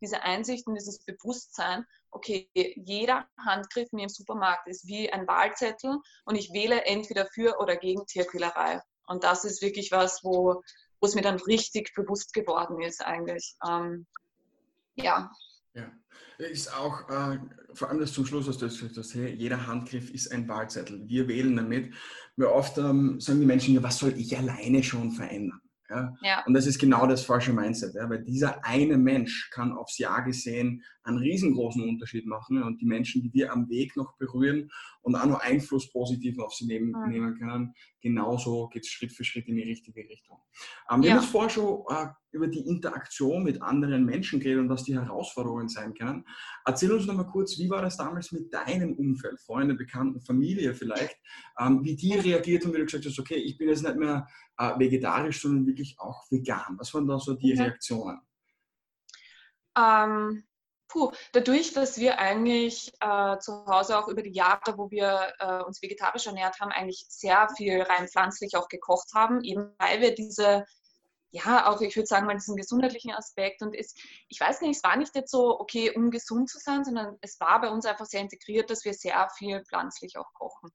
diese 0.00 0.22
Einsicht 0.22 0.66
und 0.66 0.74
dieses 0.74 1.04
Bewusstsein, 1.04 1.84
okay, 2.10 2.48
jeder 2.54 3.28
Handgriff 3.38 3.92
mir 3.92 4.04
im 4.04 4.08
Supermarkt 4.08 4.66
ist 4.68 4.86
wie 4.86 5.12
ein 5.12 5.26
Wahlzettel 5.26 5.98
und 6.24 6.34
ich 6.34 6.52
wähle 6.52 6.84
entweder 6.84 7.26
für 7.26 7.58
oder 7.60 7.76
gegen 7.76 8.06
Tierquälerei. 8.06 8.80
Und 9.06 9.24
das 9.24 9.44
ist 9.44 9.62
wirklich 9.62 9.90
was, 9.92 10.22
wo, 10.22 10.62
es 11.02 11.14
mir 11.14 11.22
dann 11.22 11.40
richtig 11.40 11.94
bewusst 11.94 12.34
geworden 12.34 12.82
ist 12.82 13.04
eigentlich. 13.04 13.56
Ähm, 13.66 14.06
ja, 14.96 15.30
ja, 16.40 16.46
ist 16.46 16.74
auch, 16.74 17.08
äh, 17.08 17.38
vor 17.74 17.88
allem 17.88 18.00
das 18.00 18.12
zum 18.12 18.26
Schluss, 18.26 18.48
was 18.48 18.58
du 18.58 18.66
gesagt 18.66 18.96
hast, 18.96 19.14
hey, 19.14 19.32
jeder 19.34 19.66
Handgriff 19.66 20.10
ist 20.10 20.32
ein 20.32 20.48
Wahlzettel. 20.48 21.06
Wir 21.06 21.28
wählen 21.28 21.56
damit. 21.56 21.94
Weil 22.36 22.48
oft 22.48 22.78
ähm, 22.78 23.20
sagen 23.20 23.40
die 23.40 23.46
Menschen, 23.46 23.74
ja, 23.74 23.82
was 23.82 23.98
soll 23.98 24.14
ich 24.18 24.36
alleine 24.36 24.82
schon 24.82 25.12
verändern? 25.12 25.60
Ja? 25.90 26.16
ja? 26.22 26.44
Und 26.46 26.54
das 26.54 26.66
ist 26.66 26.78
genau 26.78 27.06
das 27.06 27.24
falsche 27.24 27.52
Mindset, 27.52 27.94
ja? 27.94 28.08
weil 28.08 28.22
dieser 28.24 28.64
eine 28.64 28.96
Mensch 28.96 29.50
kann 29.50 29.72
aufs 29.72 29.98
Jahr 29.98 30.22
gesehen 30.22 30.82
einen 31.02 31.18
riesengroßen 31.18 31.82
Unterschied 31.82 32.26
machen 32.26 32.62
und 32.62 32.80
die 32.80 32.86
Menschen, 32.86 33.22
die 33.22 33.32
wir 33.34 33.52
am 33.52 33.68
Weg 33.68 33.96
noch 33.96 34.16
berühren 34.16 34.70
und 35.02 35.16
auch 35.16 35.26
noch 35.26 35.40
Einfluss 35.40 35.90
positiv 35.90 36.38
auf 36.38 36.54
sie 36.54 36.66
nehmen, 36.66 36.92
mhm. 36.92 37.10
nehmen 37.10 37.38
können, 37.38 37.74
genauso 38.00 38.68
geht 38.68 38.84
es 38.84 38.90
Schritt 38.90 39.12
für 39.12 39.24
Schritt 39.24 39.48
in 39.48 39.56
die 39.56 39.62
richtige 39.62 40.00
Richtung. 40.00 40.38
Ähm, 40.90 41.02
wir 41.02 41.12
haben 41.12 41.20
jetzt 41.20 41.30
vorher 41.30 41.50
schon 41.50 41.84
äh, 41.88 42.29
über 42.32 42.48
die 42.48 42.66
Interaktion 42.66 43.42
mit 43.42 43.62
anderen 43.62 44.04
Menschen 44.04 44.40
geredet 44.40 44.62
und 44.62 44.68
was 44.68 44.84
die 44.84 44.94
Herausforderungen 44.94 45.68
sein 45.68 45.94
können. 45.94 46.24
Erzähl 46.64 46.92
uns 46.92 47.06
noch 47.06 47.14
mal 47.14 47.24
kurz, 47.24 47.58
wie 47.58 47.70
war 47.70 47.82
das 47.82 47.96
damals 47.96 48.32
mit 48.32 48.52
deinem 48.52 48.94
Umfeld, 48.94 49.40
Freunde, 49.40 49.74
Bekannten, 49.74 50.20
Familie 50.20 50.74
vielleicht, 50.74 51.16
ähm, 51.58 51.84
wie 51.84 51.96
die 51.96 52.14
reagiert 52.14 52.64
haben, 52.64 52.72
wie 52.72 52.78
du 52.78 52.84
gesagt 52.84 53.06
hast, 53.06 53.18
okay, 53.18 53.36
ich 53.36 53.58
bin 53.58 53.68
jetzt 53.68 53.82
nicht 53.82 53.96
mehr 53.96 54.26
äh, 54.58 54.78
vegetarisch, 54.78 55.42
sondern 55.42 55.66
wirklich 55.66 55.96
auch 55.98 56.24
vegan. 56.30 56.76
Was 56.78 56.92
waren 56.94 57.06
da 57.06 57.18
so 57.18 57.34
die 57.34 57.54
mhm. 57.54 57.60
Reaktionen? 57.60 58.20
Ähm, 59.78 60.44
Puh, 60.90 61.12
dadurch, 61.32 61.72
dass 61.72 61.98
wir 61.98 62.18
eigentlich 62.18 62.92
äh, 63.00 63.38
zu 63.38 63.64
Hause 63.66 63.96
auch 63.96 64.08
über 64.08 64.22
die 64.22 64.32
Jahre, 64.32 64.76
wo 64.76 64.90
wir 64.90 65.32
äh, 65.38 65.62
uns 65.62 65.80
vegetarisch 65.80 66.26
ernährt 66.26 66.58
haben, 66.58 66.72
eigentlich 66.72 67.06
sehr 67.08 67.48
viel 67.56 67.80
rein 67.82 68.08
pflanzlich 68.08 68.56
auch 68.56 68.66
gekocht 68.66 69.14
haben, 69.14 69.44
eben 69.44 69.72
weil 69.78 70.00
wir 70.00 70.16
diese, 70.16 70.64
ja, 71.32 71.68
auch 71.68 71.80
ich 71.80 71.94
würde 71.96 72.06
sagen 72.06 72.26
mal 72.26 72.34
diesen 72.34 72.56
gesundheitlichen 72.56 73.12
Aspekt 73.12 73.62
und 73.62 73.74
ist, 73.74 73.98
ich 74.28 74.40
weiß 74.40 74.60
nicht, 74.62 74.76
es 74.76 74.84
war 74.84 74.96
nicht 74.96 75.14
jetzt 75.14 75.30
so, 75.30 75.60
okay, 75.60 75.90
um 75.94 76.10
gesund 76.10 76.48
zu 76.50 76.58
sein, 76.58 76.84
sondern 76.84 77.16
es 77.20 77.38
war 77.40 77.60
bei 77.60 77.70
uns 77.70 77.86
einfach 77.86 78.06
sehr 78.06 78.20
integriert, 78.20 78.70
dass 78.70 78.84
wir 78.84 78.94
sehr 78.94 79.28
viel 79.36 79.64
pflanzlich 79.64 80.16
auch 80.18 80.32
kochen. 80.34 80.70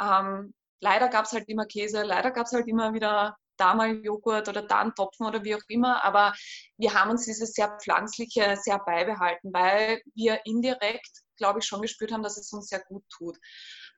Ähm, 0.00 0.54
leider 0.80 1.08
gab 1.08 1.24
es 1.24 1.32
halt 1.32 1.48
immer 1.48 1.66
Käse, 1.66 2.02
leider 2.02 2.30
gab 2.30 2.46
es 2.46 2.52
halt 2.52 2.68
immer 2.68 2.92
wieder 2.92 3.36
da 3.56 3.74
mal 3.74 4.04
Joghurt 4.04 4.48
oder 4.48 4.62
da 4.62 4.80
einen 4.80 4.94
Topfen 4.94 5.26
oder 5.26 5.42
wie 5.44 5.54
auch 5.54 5.62
immer. 5.68 6.04
Aber 6.04 6.34
wir 6.76 6.94
haben 6.94 7.10
uns 7.10 7.24
dieses 7.24 7.52
sehr 7.52 7.78
pflanzliche 7.80 8.56
sehr 8.62 8.78
beibehalten, 8.78 9.52
weil 9.52 10.02
wir 10.14 10.40
indirekt, 10.44 11.22
glaube 11.36 11.60
ich, 11.60 11.66
schon 11.66 11.82
gespürt 11.82 12.12
haben, 12.12 12.22
dass 12.22 12.36
es 12.36 12.52
uns 12.52 12.68
sehr 12.68 12.80
gut 12.84 13.04
tut. 13.08 13.38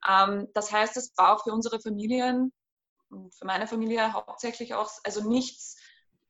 Ähm, 0.08 0.48
das 0.54 0.72
heißt, 0.72 0.96
es 0.96 1.12
war 1.16 1.34
auch 1.34 1.44
für 1.44 1.52
unsere 1.52 1.80
Familien, 1.80 2.52
für 3.10 3.46
meine 3.46 3.66
Familie 3.66 4.12
hauptsächlich 4.12 4.74
auch, 4.74 4.90
also 5.04 5.26
nichts 5.28 5.76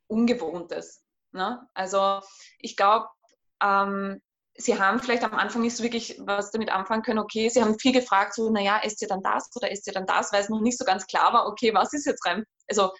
Ungewohntes. 0.08 1.04
Ne? 1.32 1.66
Also 1.74 2.20
ich 2.58 2.76
glaube, 2.76 3.06
ähm, 3.62 4.20
sie 4.54 4.78
haben 4.78 4.98
vielleicht 4.98 5.22
am 5.22 5.34
Anfang 5.34 5.62
nicht 5.62 5.76
so 5.76 5.84
wirklich 5.84 6.16
was 6.20 6.50
damit 6.50 6.70
anfangen 6.70 7.02
können, 7.02 7.20
okay, 7.20 7.48
sie 7.48 7.62
haben 7.62 7.78
viel 7.78 7.92
gefragt, 7.92 8.34
so, 8.34 8.50
naja, 8.50 8.80
esst 8.82 9.00
ihr 9.02 9.08
dann 9.08 9.22
das 9.22 9.50
oder 9.54 9.70
esst 9.70 9.86
ihr 9.86 9.92
dann 9.92 10.06
das, 10.06 10.32
weil 10.32 10.42
es 10.42 10.48
noch 10.48 10.60
nicht 10.60 10.78
so 10.78 10.84
ganz 10.84 11.06
klar 11.06 11.32
war, 11.32 11.46
okay, 11.46 11.72
was 11.74 11.92
ist 11.92 12.06
jetzt 12.06 12.26
rein, 12.26 12.44
also 12.68 12.92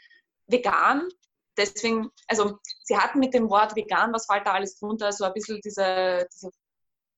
vegan. 0.47 1.09
Deswegen, 1.57 2.09
also 2.29 2.59
sie 2.85 2.97
hatten 2.97 3.19
mit 3.19 3.35
dem 3.35 3.51
Wort 3.51 3.75
vegan, 3.75 4.13
was 4.13 4.27
fällt 4.27 4.47
da 4.47 4.53
alles 4.53 4.79
drunter, 4.79 5.11
so 5.13 5.25
ein 5.25 5.33
bisschen 5.33 5.61
diese, 5.65 6.29
diese 6.33 6.51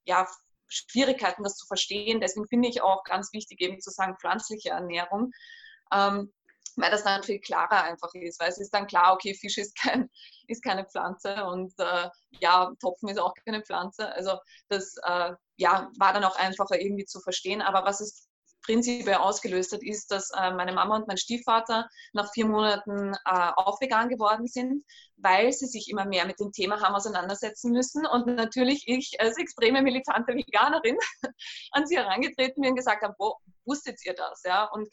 ja, 0.04 0.26
Schwierigkeiten, 0.66 1.42
das 1.42 1.56
zu 1.56 1.66
verstehen. 1.66 2.20
Deswegen 2.20 2.46
finde 2.46 2.68
ich 2.68 2.80
auch 2.80 3.04
ganz 3.04 3.32
wichtig, 3.34 3.60
eben 3.60 3.80
zu 3.80 3.90
sagen, 3.90 4.16
pflanzliche 4.18 4.70
Ernährung. 4.70 5.32
Ähm, 5.92 6.32
weil 6.76 6.90
das 6.90 7.04
dann 7.04 7.22
viel 7.22 7.40
klarer 7.40 7.84
einfach 7.84 8.12
ist, 8.14 8.40
weil 8.40 8.48
es 8.48 8.58
ist 8.58 8.72
dann 8.72 8.86
klar, 8.86 9.14
okay, 9.14 9.34
Fisch 9.34 9.58
ist, 9.58 9.76
kein, 9.76 10.10
ist 10.48 10.62
keine 10.62 10.84
Pflanze 10.84 11.44
und 11.44 11.72
äh, 11.78 12.08
ja, 12.40 12.72
Topfen 12.80 13.08
ist 13.08 13.18
auch 13.18 13.34
keine 13.44 13.62
Pflanze. 13.62 14.12
Also 14.14 14.38
das 14.68 14.96
äh, 15.04 15.32
ja, 15.56 15.90
war 15.98 16.12
dann 16.12 16.24
auch 16.24 16.36
einfacher 16.36 16.80
irgendwie 16.80 17.04
zu 17.04 17.20
verstehen. 17.20 17.62
Aber 17.62 17.84
was 17.84 18.00
es 18.00 18.30
prinzipiell 18.62 19.16
ausgelöst 19.16 19.72
hat, 19.72 19.82
ist, 19.82 20.10
dass 20.10 20.30
äh, 20.30 20.50
meine 20.52 20.72
Mama 20.72 20.96
und 20.96 21.08
mein 21.08 21.16
Stiefvater 21.16 21.88
nach 22.12 22.32
vier 22.32 22.46
Monaten 22.46 23.14
äh, 23.24 23.50
auch 23.56 23.80
vegan 23.80 24.08
geworden 24.08 24.46
sind, 24.46 24.84
weil 25.16 25.52
sie 25.52 25.66
sich 25.66 25.88
immer 25.90 26.04
mehr 26.04 26.26
mit 26.26 26.40
dem 26.40 26.52
Thema 26.52 26.80
haben 26.80 26.94
auseinandersetzen 26.94 27.72
müssen. 27.72 28.06
Und 28.06 28.26
natürlich 28.26 28.84
ich 28.86 29.20
als 29.20 29.38
extreme 29.38 29.82
militante 29.82 30.34
Veganerin 30.34 30.96
an 31.72 31.86
sie 31.86 31.96
herangetreten 31.96 32.62
bin 32.62 32.70
und 32.70 32.76
gesagt 32.76 33.02
habe, 33.02 33.14
wo 33.18 33.36
wusstet 33.64 34.04
ihr 34.04 34.14
das? 34.14 34.42
Ja? 34.44 34.64
Und 34.64 34.88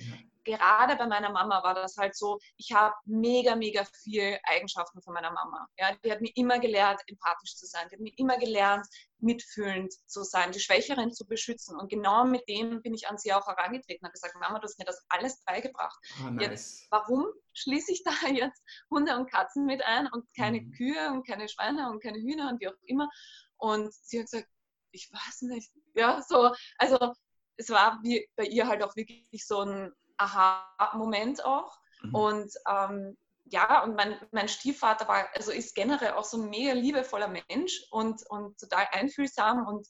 gerade 0.47 0.95
bei 0.95 1.05
meiner 1.05 1.31
Mama 1.31 1.61
war 1.61 1.75
das 1.75 1.97
halt 1.97 2.15
so, 2.15 2.39
ich 2.55 2.71
habe 2.71 2.95
mega, 3.05 3.55
mega 3.55 3.83
viel 4.03 4.39
Eigenschaften 4.43 5.01
von 5.01 5.13
meiner 5.13 5.31
Mama. 5.31 5.67
Ja, 5.77 5.93
die 6.03 6.11
hat 6.11 6.21
mir 6.21 6.31
immer 6.35 6.59
gelernt, 6.59 7.01
empathisch 7.07 7.55
zu 7.55 7.65
sein. 7.65 7.87
Die 7.89 7.95
hat 7.95 8.01
mir 8.01 8.13
immer 8.17 8.37
gelernt, 8.37 8.87
mitfühlend 9.19 9.93
zu 10.05 10.23
sein, 10.23 10.51
die 10.51 10.59
Schwächeren 10.59 11.11
zu 11.11 11.25
beschützen. 11.25 11.77
Und 11.77 11.89
genau 11.89 12.23
mit 12.25 12.47
dem 12.47 12.81
bin 12.81 12.93
ich 12.93 13.07
an 13.07 13.17
sie 13.17 13.33
auch 13.33 13.45
herangetreten 13.45 13.99
und 14.01 14.05
habe 14.05 14.13
gesagt, 14.13 14.35
Mama, 14.39 14.59
du 14.59 14.63
hast 14.65 14.79
mir 14.79 14.85
das 14.85 15.03
alles 15.09 15.43
beigebracht. 15.43 15.99
Oh, 16.23 16.29
nice. 16.29 16.45
jetzt, 16.45 16.87
warum 16.91 17.25
schließe 17.53 17.91
ich 17.91 18.03
da 18.03 18.11
jetzt 18.33 18.63
Hunde 18.89 19.15
und 19.17 19.29
Katzen 19.29 19.65
mit 19.65 19.83
ein 19.83 20.07
und 20.07 20.25
keine 20.35 20.61
mhm. 20.61 20.71
Kühe 20.71 21.11
und 21.11 21.27
keine 21.27 21.49
Schweine 21.49 21.89
und 21.89 22.01
keine 22.01 22.19
Hühner 22.19 22.49
und 22.49 22.61
wie 22.61 22.69
auch 22.69 22.73
immer? 22.83 23.09
Und 23.57 23.93
sie 23.93 24.19
hat 24.19 24.25
gesagt, 24.25 24.47
ich 24.91 25.11
weiß 25.11 25.41
nicht. 25.43 25.71
Ja, 25.95 26.21
so, 26.27 26.53
also 26.77 27.13
es 27.57 27.69
war 27.69 27.99
wie 28.03 28.27
bei 28.35 28.45
ihr 28.45 28.67
halt 28.67 28.83
auch 28.83 28.95
wirklich 28.95 29.45
so 29.45 29.61
ein 29.61 29.91
Aha-Moment 30.17 31.43
auch. 31.45 31.77
Mhm. 32.01 32.15
Und 32.15 32.53
ähm, 32.69 33.17
ja, 33.45 33.83
und 33.83 33.95
mein, 33.95 34.19
mein 34.31 34.49
Stiefvater 34.49 35.07
war, 35.07 35.29
also 35.35 35.51
ist 35.51 35.75
generell 35.75 36.13
auch 36.13 36.25
so 36.25 36.41
ein 36.41 36.49
mega 36.49 36.73
liebevoller 36.73 37.29
Mensch 37.29 37.81
und, 37.91 38.21
und 38.29 38.57
total 38.59 38.87
einfühlsam 38.91 39.65
und 39.65 39.87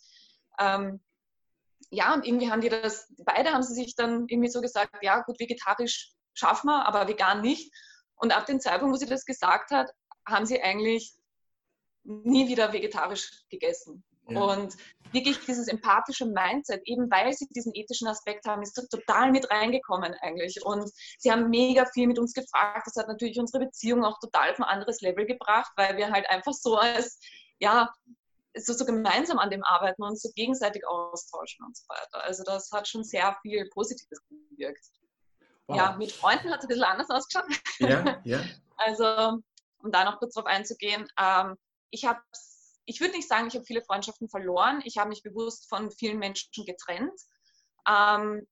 ähm, 0.60 1.02
ja, 1.90 2.14
und 2.14 2.26
irgendwie 2.26 2.52
haben 2.52 2.62
die 2.62 2.70
das, 2.70 3.12
beide 3.20 3.54
haben 3.54 3.64
sie 3.64 3.74
sich 3.74 3.96
dann 3.96 4.28
irgendwie 4.28 4.50
so 4.50 4.62
gesagt, 4.62 4.96
ja 5.02 5.22
gut, 5.22 5.40
vegetarisch 5.40 6.12
schaffen 6.34 6.68
wir, 6.68 6.86
aber 6.86 7.08
vegan 7.08 7.42
nicht. 7.42 7.74
Und 8.16 8.36
ab 8.36 8.46
dem 8.46 8.60
Zeitpunkt, 8.60 8.94
wo 8.94 8.98
sie 8.98 9.06
das 9.06 9.26
gesagt 9.26 9.72
hat, 9.72 9.92
haben 10.28 10.46
sie 10.46 10.62
eigentlich 10.62 11.14
nie 12.04 12.48
wieder 12.48 12.74
vegetarisch 12.74 13.46
gegessen. 13.50 14.04
Ja. 14.30 14.40
Und 14.40 14.76
wirklich 15.12 15.40
dieses 15.46 15.68
empathische 15.68 16.26
Mindset, 16.26 16.82
eben 16.86 17.10
weil 17.10 17.34
sie 17.34 17.48
diesen 17.48 17.74
ethischen 17.74 18.08
Aspekt 18.08 18.46
haben, 18.46 18.62
ist 18.62 18.74
total 18.74 19.32
mit 19.32 19.50
reingekommen 19.50 20.14
eigentlich. 20.22 20.64
Und 20.64 20.92
sie 21.18 21.32
haben 21.32 21.50
mega 21.50 21.86
viel 21.86 22.08
mit 22.08 22.20
uns 22.20 22.34
gefragt. 22.34 22.86
Das 22.86 22.96
hat 22.96 23.08
natürlich 23.08 23.40
unsere 23.40 23.66
Beziehung 23.66 24.04
auch 24.04 24.20
total 24.20 24.52
auf 24.52 24.58
ein 24.58 24.64
anderes 24.64 25.02
Level 25.02 25.26
gebracht, 25.26 25.72
weil 25.76 25.98
wir 25.98 26.12
halt 26.12 26.30
einfach 26.30 26.54
so 26.54 26.76
als, 26.76 27.20
ja, 27.60 27.90
so, 28.56 28.74
so 28.74 28.86
gemeinsam 28.86 29.40
an 29.40 29.50
dem 29.50 29.64
arbeiten 29.64 30.04
und 30.04 30.20
so 30.20 30.30
gegenseitig 30.36 30.86
austauschen 30.88 31.66
und 31.66 31.78
so 31.78 31.84
weiter. 31.88 32.24
Also 32.24 32.44
das 32.44 32.72
hat 32.72 32.88
schon 32.88 33.04
sehr 33.04 33.38
viel 33.42 33.70
Positives 33.70 34.20
gewirkt. 34.30 34.86
Wow. 35.68 35.78
Ja, 35.78 35.96
mit 35.98 36.12
Freunden 36.12 36.50
hat 36.50 36.60
es 36.60 36.66
ein 36.66 36.70
bisschen 36.70 36.84
anders 36.84 37.10
ausgeschaut. 37.10 37.46
Ja, 37.80 38.22
ja. 38.24 38.40
Also, 38.80 39.42
um 39.80 39.92
da 39.92 40.06
noch 40.06 40.20
kurz 40.20 40.36
drauf 40.36 40.46
einzugehen, 40.46 41.08
ähm, 41.20 41.56
ich 41.90 42.06
habe 42.06 42.22
ich 42.88 43.02
würde 43.02 43.16
nicht 43.16 43.28
sagen, 43.28 43.48
ich 43.48 43.56
habe 43.56 43.66
viele 43.66 43.84
Freundschaften 43.84 44.30
verloren. 44.30 44.82
Ich 44.86 44.98
habe 44.98 45.10
mich 45.10 45.22
bewusst 45.22 45.68
von 45.70 45.92
vielen 45.92 46.18
Menschen 46.18 46.66
getrennt. 46.66 47.20
Ähm, 47.88 48.48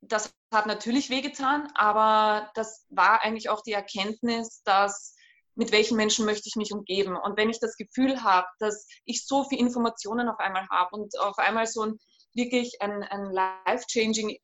das 0.00 0.32
hat 0.52 0.66
natürlich 0.66 1.10
wehgetan, 1.10 1.68
aber 1.74 2.50
das 2.54 2.86
war 2.90 3.22
eigentlich 3.22 3.48
auch 3.48 3.62
die 3.62 3.72
Erkenntnis, 3.72 4.62
dass 4.62 5.16
mit 5.54 5.72
welchen 5.72 5.96
Menschen 5.96 6.24
möchte 6.24 6.46
ich 6.46 6.56
mich 6.56 6.72
umgeben. 6.72 7.16
Und 7.16 7.36
wenn 7.36 7.50
ich 7.50 7.58
das 7.58 7.76
Gefühl 7.76 8.22
habe, 8.22 8.46
dass 8.60 8.86
ich 9.04 9.26
so 9.26 9.44
viele 9.44 9.62
Informationen 9.62 10.28
auf 10.28 10.38
einmal 10.38 10.68
habe 10.68 10.94
und 10.94 11.18
auf 11.18 11.38
einmal 11.38 11.66
so 11.66 11.82
ein 11.82 11.98
wirklich 12.34 12.80
ein, 12.80 13.02
ein 13.02 13.32
life-changing 13.32 14.38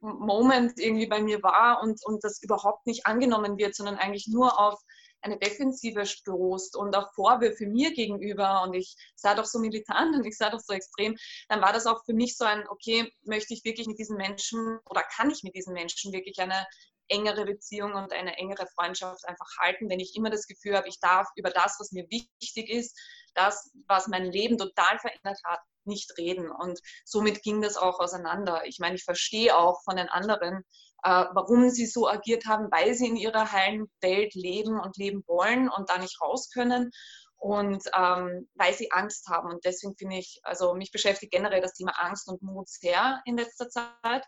Moment 0.00 0.78
irgendwie 0.78 1.06
bei 1.06 1.20
mir 1.20 1.42
war 1.42 1.82
und, 1.82 2.00
und 2.06 2.22
das 2.22 2.42
überhaupt 2.42 2.86
nicht 2.86 3.06
angenommen 3.06 3.58
wird, 3.58 3.74
sondern 3.74 3.96
eigentlich 3.96 4.28
nur 4.28 4.58
auf 4.58 4.78
eine 5.24 5.38
Defensive 5.38 6.06
stoßt 6.06 6.76
und 6.76 6.94
auch 6.94 7.12
Vorwürfe 7.14 7.66
mir 7.66 7.92
gegenüber 7.92 8.62
und 8.62 8.74
ich 8.74 8.94
sah 9.16 9.34
doch 9.34 9.46
so 9.46 9.58
militant 9.58 10.14
und 10.14 10.24
ich 10.24 10.36
sah 10.36 10.50
doch 10.50 10.60
so 10.60 10.74
extrem, 10.74 11.16
dann 11.48 11.62
war 11.62 11.72
das 11.72 11.86
auch 11.86 12.04
für 12.04 12.12
mich 12.12 12.36
so 12.36 12.44
ein, 12.44 12.68
okay, 12.68 13.10
möchte 13.22 13.54
ich 13.54 13.64
wirklich 13.64 13.86
mit 13.86 13.98
diesen 13.98 14.16
Menschen 14.16 14.78
oder 14.84 15.02
kann 15.02 15.30
ich 15.30 15.42
mit 15.42 15.54
diesen 15.54 15.72
Menschen 15.72 16.12
wirklich 16.12 16.38
eine 16.38 16.66
engere 17.08 17.44
Beziehung 17.44 17.94
und 17.94 18.12
eine 18.12 18.36
engere 18.38 18.66
Freundschaft 18.74 19.26
einfach 19.26 19.48
halten, 19.60 19.88
wenn 19.88 20.00
ich 20.00 20.14
immer 20.16 20.30
das 20.30 20.46
Gefühl 20.46 20.76
habe, 20.76 20.88
ich 20.88 21.00
darf 21.00 21.28
über 21.36 21.50
das, 21.50 21.76
was 21.78 21.92
mir 21.92 22.06
wichtig 22.10 22.70
ist, 22.70 22.98
das, 23.34 23.70
was 23.88 24.08
mein 24.08 24.30
Leben 24.30 24.58
total 24.58 24.98
verändert 24.98 25.38
hat, 25.44 25.60
nicht 25.84 26.16
reden. 26.16 26.50
Und 26.50 26.80
somit 27.04 27.42
ging 27.42 27.60
das 27.60 27.76
auch 27.76 28.00
auseinander. 28.00 28.62
Ich 28.64 28.78
meine, 28.78 28.94
ich 28.94 29.04
verstehe 29.04 29.56
auch 29.56 29.82
von 29.84 29.96
den 29.96 30.08
anderen, 30.08 30.64
warum 31.04 31.68
sie 31.70 31.86
so 31.86 32.08
agiert 32.08 32.46
haben, 32.46 32.70
weil 32.70 32.94
sie 32.94 33.08
in 33.08 33.16
ihrer 33.16 33.52
heilen 33.52 33.90
Welt 34.00 34.34
leben 34.34 34.80
und 34.80 34.96
leben 34.96 35.22
wollen 35.26 35.68
und 35.68 35.90
da 35.90 35.98
nicht 35.98 36.20
raus 36.20 36.50
können 36.52 36.90
und 37.36 37.84
ähm, 37.94 38.48
weil 38.54 38.72
sie 38.72 38.90
Angst 38.90 39.28
haben. 39.28 39.50
Und 39.50 39.64
deswegen 39.66 39.94
finde 39.96 40.16
ich, 40.16 40.40
also 40.44 40.74
mich 40.74 40.90
beschäftigt 40.92 41.30
generell 41.30 41.60
das 41.60 41.74
Thema 41.74 41.92
Angst 42.00 42.26
und 42.26 42.40
Mut 42.40 42.68
sehr 42.70 43.20
in 43.26 43.36
letzter 43.36 43.68
Zeit. 43.68 44.24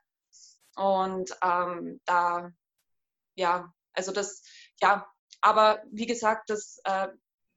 Und 0.76 1.34
ähm, 1.42 2.00
da, 2.04 2.50
ja, 3.34 3.72
also 3.94 4.12
das, 4.12 4.42
ja, 4.82 5.06
aber 5.40 5.82
wie 5.90 6.04
gesagt, 6.04 6.50
das, 6.50 6.78
äh, 6.84 7.08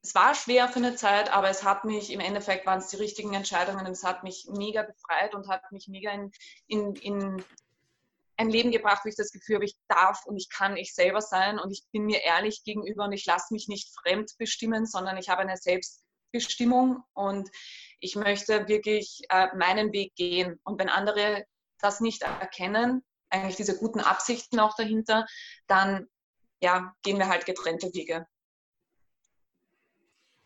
es 0.02 0.16
war 0.16 0.34
schwer 0.34 0.70
für 0.70 0.80
eine 0.80 0.96
Zeit, 0.96 1.30
aber 1.34 1.50
es 1.50 1.64
hat 1.64 1.84
mich, 1.84 2.14
im 2.14 2.22
Endeffekt 2.22 2.66
waren 2.66 2.80
es 2.80 2.88
die 2.88 2.96
richtigen 2.96 3.34
Entscheidungen, 3.34 3.86
es 3.88 4.06
hat 4.06 4.24
mich 4.24 4.48
mega 4.50 4.84
befreit 4.84 5.36
und 5.36 5.50
hat 5.50 5.70
mich 5.74 5.90
mega 5.90 6.12
in, 6.12 6.32
in, 6.68 6.96
in 6.96 7.46
ein 8.40 8.50
Leben 8.50 8.72
gebracht, 8.72 9.02
wo 9.04 9.10
ich 9.10 9.18
das 9.18 9.32
Gefühl 9.32 9.56
habe, 9.56 9.66
ich 9.66 9.76
darf 9.90 10.26
und 10.26 10.38
ich 10.38 10.50
kann 10.50 10.78
ich 10.78 10.96
selber 10.96 11.22
sein 11.22 11.60
und 11.60 11.72
ich 11.72 11.84
bin 11.92 12.06
mir 12.06 12.24
ehrlich 12.24 12.64
gegenüber 12.64 13.04
und 13.04 13.12
ich 13.12 13.26
lasse 13.26 13.54
mich 13.54 13.68
nicht 13.68 13.94
fremd 14.02 14.32
bestimmen, 14.38 14.86
sondern 14.86 15.18
ich 15.18 15.28
habe 15.28 15.42
eine 15.42 15.58
Selbstbestimmung 15.58 17.04
und 17.14 17.50
ich 18.00 18.16
möchte 18.16 18.70
wirklich 18.70 19.20
äh, 19.30 19.54
meinen 19.58 19.92
Weg 19.92 20.16
gehen. 20.16 20.58
Und 20.64 20.80
wenn 20.80 20.88
andere 20.88 21.44
das 21.80 22.00
nicht 22.00 22.22
erkennen, 22.22 23.04
eigentlich 23.30 23.58
diese 23.58 23.78
guten 23.78 24.00
Absichten 24.00 24.62
auch 24.62 24.76
dahinter, 24.76 25.26
dann 25.68 26.08
ja, 26.62 26.94
gehen 27.04 27.18
wir 27.18 27.28
halt 27.28 27.46
getrennte 27.46 27.94
Wege. 27.94 28.26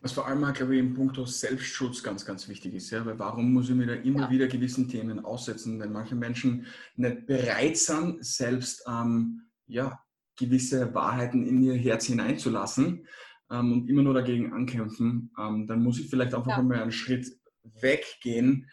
Was 0.04 0.12
vor 0.12 0.28
allem, 0.28 0.44
glaube 0.52 0.74
ich, 0.74 0.80
im 0.80 0.92
Punkt 0.92 1.16
Selbstschutz 1.26 2.02
ganz, 2.02 2.26
ganz 2.26 2.46
wichtig 2.46 2.74
ist. 2.74 2.90
Ja? 2.90 3.06
Weil 3.06 3.18
warum 3.18 3.54
muss 3.54 3.70
ich 3.70 3.74
mir 3.74 3.86
da 3.86 3.94
immer 3.94 4.24
ja. 4.24 4.30
wieder 4.30 4.46
gewissen 4.48 4.86
Themen 4.86 5.24
aussetzen, 5.24 5.80
wenn 5.80 5.92
manche 5.92 6.14
Menschen 6.14 6.66
nicht 6.96 7.24
bereit 7.24 7.78
sind, 7.78 8.22
selbst 8.22 8.84
ähm, 8.86 9.46
ja, 9.66 9.98
gewisse 10.36 10.92
Wahrheiten 10.92 11.46
in 11.46 11.62
ihr 11.62 11.72
Herz 11.72 12.04
hineinzulassen 12.04 13.06
ähm, 13.50 13.72
und 13.72 13.88
immer 13.88 14.02
nur 14.02 14.12
dagegen 14.12 14.52
ankämpfen, 14.52 15.32
ähm, 15.38 15.66
dann 15.66 15.82
muss 15.82 15.98
ich 15.98 16.10
vielleicht 16.10 16.34
einfach 16.34 16.50
ja. 16.50 16.58
einmal 16.58 16.82
einen 16.82 16.92
Schritt 16.92 17.26
weggehen, 17.62 18.68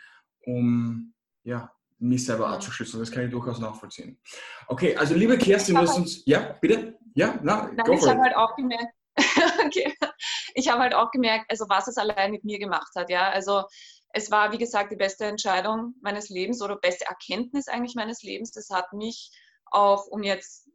um 0.46 1.13
ja, 1.44 1.72
mich 1.98 2.26
selber 2.26 2.48
ja. 2.48 2.56
abzuschützen. 2.56 3.00
Das 3.00 3.10
kann 3.10 3.24
ich 3.24 3.32
durchaus 3.32 3.60
nachvollziehen. 3.60 4.20
Okay, 4.67 4.98
also 4.98 5.15
liebe 5.15 5.38
Kerstin, 5.38 5.76
du 5.76 5.82
hast 5.82 5.98
uns. 5.98 6.24
Ja, 6.26 6.58
bitte? 6.60 7.00
Ja, 7.13 7.39
na, 7.41 7.72
Nein, 7.74 7.94
ich 7.94 8.06
habe 8.06 8.20
halt 8.20 8.36
auch 8.36 8.54
gemerkt, 8.58 8.94
okay. 9.65 9.94
Ich 10.54 10.70
habe 10.70 10.82
halt 10.82 10.94
auch 10.94 11.12
gemerkt, 11.12 11.46
also 11.50 11.66
was 11.70 11.88
es 11.88 11.98
allein 11.98 12.32
mit 12.32 12.44
mir 12.44 12.60
gemacht 12.60 12.92
hat. 12.96 13.10
Ja, 13.10 13.30
also 13.30 13.64
es 14.14 14.32
war, 14.32 14.52
wie 14.52 14.58
gesagt, 14.58 14.92
die 14.92 14.98
beste 14.98 15.26
Entscheidung 15.26 15.96
meines 16.02 16.30
Lebens 16.30 16.62
oder 16.62 16.76
beste 16.76 17.06
Erkenntnis 17.06 17.68
eigentlich 17.68 17.96
meines 17.96 18.24
Lebens. 18.24 18.52
Das 18.52 18.70
hat 18.70 18.94
mich 18.94 19.32
auch, 19.66 20.08
um 20.08 20.24
jetzt, 20.24 20.70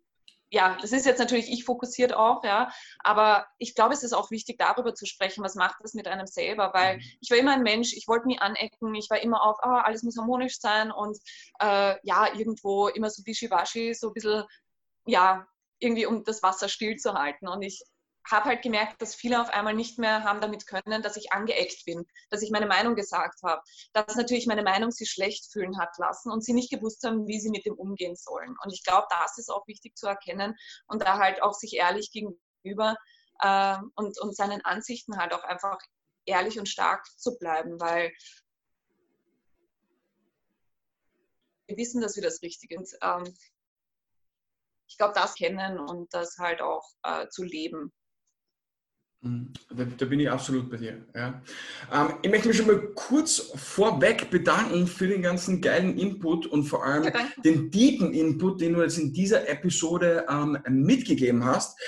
ja, 0.51 0.79
das 0.81 0.93
ist 0.93 1.07
jetzt 1.07 1.19
natürlich 1.19 1.51
ich 1.51 1.65
fokussiert 1.65 2.15
auch, 2.15 2.45
ja, 2.45 2.71
aber 3.01 3.47
ich 3.59 3.75
glaube, 3.75 3.93
es 3.95 4.03
ist 4.03 4.13
auch 4.13 4.31
wichtig, 4.31 4.59
darüber 4.59 4.95
zu 4.95 5.05
sprechen, 5.05 5.45
was 5.45 5.55
macht 5.55 5.77
das 5.83 5.95
mit 5.95 6.09
einem 6.09 6.27
selber, 6.27 6.73
weil 6.73 6.97
mhm. 6.97 7.03
ich 7.21 7.31
war 7.31 7.39
immer 7.39 7.53
ein 7.53 7.63
Mensch, 7.63 7.93
ich 7.93 8.09
wollte 8.09 8.29
nie 8.29 8.39
anecken, 8.39 8.95
ich 8.95 9.11
war 9.11 9.21
immer 9.21 9.43
auf, 9.43 9.59
oh, 9.63 9.69
alles 9.69 10.03
muss 10.03 10.17
harmonisch 10.17 10.59
sein 10.59 10.91
und 10.91 11.19
äh, 11.61 11.97
ja, 12.03 12.33
irgendwo 12.35 12.89
immer 12.89 13.11
so 13.11 13.27
wischiwaschi, 13.27 13.93
so 13.93 14.09
ein 14.09 14.13
bisschen, 14.15 14.45
ja, 15.05 15.47
irgendwie 15.79 16.07
um 16.07 16.25
das 16.25 16.43
Wasser 16.43 16.69
stillzuhalten. 16.69 17.49
Und 17.49 17.63
ich 17.63 17.83
habe 18.31 18.47
halt 18.47 18.63
gemerkt, 18.63 19.01
dass 19.01 19.15
viele 19.15 19.41
auf 19.41 19.51
einmal 19.51 19.75
nicht 19.75 19.99
mehr 19.99 20.25
haben 20.25 20.41
damit 20.41 20.67
können, 20.67 21.03
dass 21.03 21.17
ich 21.17 21.33
angeeckt 21.33 21.85
bin, 21.85 22.07
dass 22.31 22.43
ich 22.43 22.51
meine 22.51 22.67
Meinung 22.67 22.95
gesagt 22.95 23.43
habe, 23.43 23.63
dass 23.93 24.17
natürlich 24.17 24.47
meine 24.47 24.63
Meinung 24.63 24.91
sie 24.91 25.07
schlecht 25.07 25.51
fühlen 25.53 25.79
hat 25.79 25.97
lassen 25.99 26.31
und 26.31 26.45
sie 26.45 26.53
nicht 26.53 26.71
gewusst 26.71 27.05
haben, 27.05 27.27
wie 27.27 27.41
sie 27.41 27.51
mit 27.51 27.67
dem 27.67 27.75
umgehen 27.75 28.17
sollen. 28.17 28.57
Und 28.63 28.73
ich 28.73 28.85
glaube, 28.85 29.07
das 29.11 29.39
ist 29.39 29.51
auch 29.51 29.67
wichtig 29.67 29.97
zu 29.97 30.07
erkennen 30.07 30.57
und 30.87 31.03
da 31.03 31.19
halt 31.19 31.43
auch 31.43 31.55
sich 31.55 31.75
ehrlich 31.75 32.11
gegenüber 32.11 32.97
äh, 33.41 33.77
und, 33.95 34.19
und 34.21 34.37
seinen 34.37 34.65
Ansichten 34.65 35.17
halt 35.19 35.33
auch 35.33 35.45
einfach 35.45 35.79
ehrlich 36.25 36.59
und 36.59 36.69
stark 36.69 37.07
zu 37.19 37.39
bleiben, 37.39 37.81
weil 37.81 38.13
wir 41.67 41.77
wissen, 41.77 42.01
dass 42.01 42.17
wir 42.17 42.23
das 42.23 42.43
Richtige 42.43 42.77
sind. 42.85 42.99
Ähm, 43.03 43.35
ich 44.89 44.97
glaube, 44.99 45.15
das 45.15 45.35
kennen 45.35 45.79
und 45.79 46.13
das 46.15 46.39
halt 46.39 46.61
auch 46.61 46.89
äh, 47.03 47.29
zu 47.29 47.43
leben. 47.43 47.93
Mhm. 49.27 49.49
Da, 49.71 49.85
da, 49.99 50.07
bin 50.07 50.21
ich 50.21 50.31
absolut 50.31 50.71
bei 50.71 50.77
dir. 50.77 51.05
Ja. 51.15 51.43
Ähm, 51.93 52.15
ich 52.23 52.31
möchte 52.31 52.49
mich 52.49 52.57
schon 52.57 52.67
mal 52.67 52.81
kurz 52.95 53.53
vorweg 53.55 54.31
bedanken 54.31 54.87
für 54.87 55.09
den 55.09 55.23
ganzen 55.23 55.61
geilen 55.61 55.99
Input 55.99 56.47
und 56.47 56.65
vor 56.65 56.85
allem 56.85 57.05
ja, 57.05 57.13
den 57.45 57.71
tiefen 57.71 58.13
Input, 58.13 58.61
den 58.61 58.75
du 58.75 58.83
jetzt 58.83 58.99
in 58.99 59.13
dieser 59.13 59.49
Episode 59.49 60.27
ähm, 60.31 60.59
mitgegeben 60.69 61.45
hast. 61.45 61.79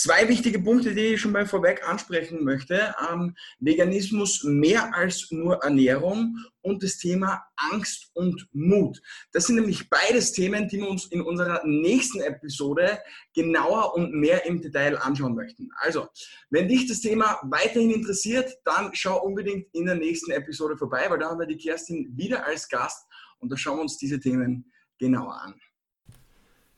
Zwei 0.00 0.28
wichtige 0.28 0.60
Punkte, 0.60 0.94
die 0.94 1.14
ich 1.14 1.20
schon 1.20 1.32
mal 1.32 1.44
vorweg 1.44 1.82
ansprechen 1.84 2.44
möchte. 2.44 2.94
Ähm, 3.10 3.34
Veganismus 3.58 4.44
mehr 4.44 4.94
als 4.94 5.32
nur 5.32 5.56
Ernährung 5.64 6.36
und 6.60 6.84
das 6.84 6.98
Thema 6.98 7.42
Angst 7.56 8.08
und 8.14 8.48
Mut. 8.52 9.02
Das 9.32 9.46
sind 9.46 9.56
nämlich 9.56 9.90
beides 9.90 10.30
Themen, 10.30 10.68
die 10.68 10.76
wir 10.78 10.88
uns 10.88 11.06
in 11.06 11.20
unserer 11.20 11.62
nächsten 11.64 12.20
Episode 12.20 13.00
genauer 13.34 13.92
und 13.96 14.14
mehr 14.14 14.46
im 14.46 14.62
Detail 14.62 14.96
anschauen 14.98 15.34
möchten. 15.34 15.68
Also, 15.78 16.06
wenn 16.50 16.68
dich 16.68 16.86
das 16.86 17.00
Thema 17.00 17.40
weiterhin 17.42 17.90
interessiert, 17.90 18.56
dann 18.64 18.90
schau 18.92 19.20
unbedingt 19.24 19.66
in 19.72 19.86
der 19.86 19.96
nächsten 19.96 20.30
Episode 20.30 20.76
vorbei, 20.76 21.06
weil 21.08 21.18
da 21.18 21.30
haben 21.30 21.40
wir 21.40 21.46
die 21.48 21.56
Kerstin 21.56 22.16
wieder 22.16 22.46
als 22.46 22.68
Gast 22.68 23.04
und 23.40 23.50
da 23.50 23.56
schauen 23.56 23.78
wir 23.78 23.82
uns 23.82 23.98
diese 23.98 24.20
Themen 24.20 24.72
genauer 24.96 25.40
an. 25.42 25.60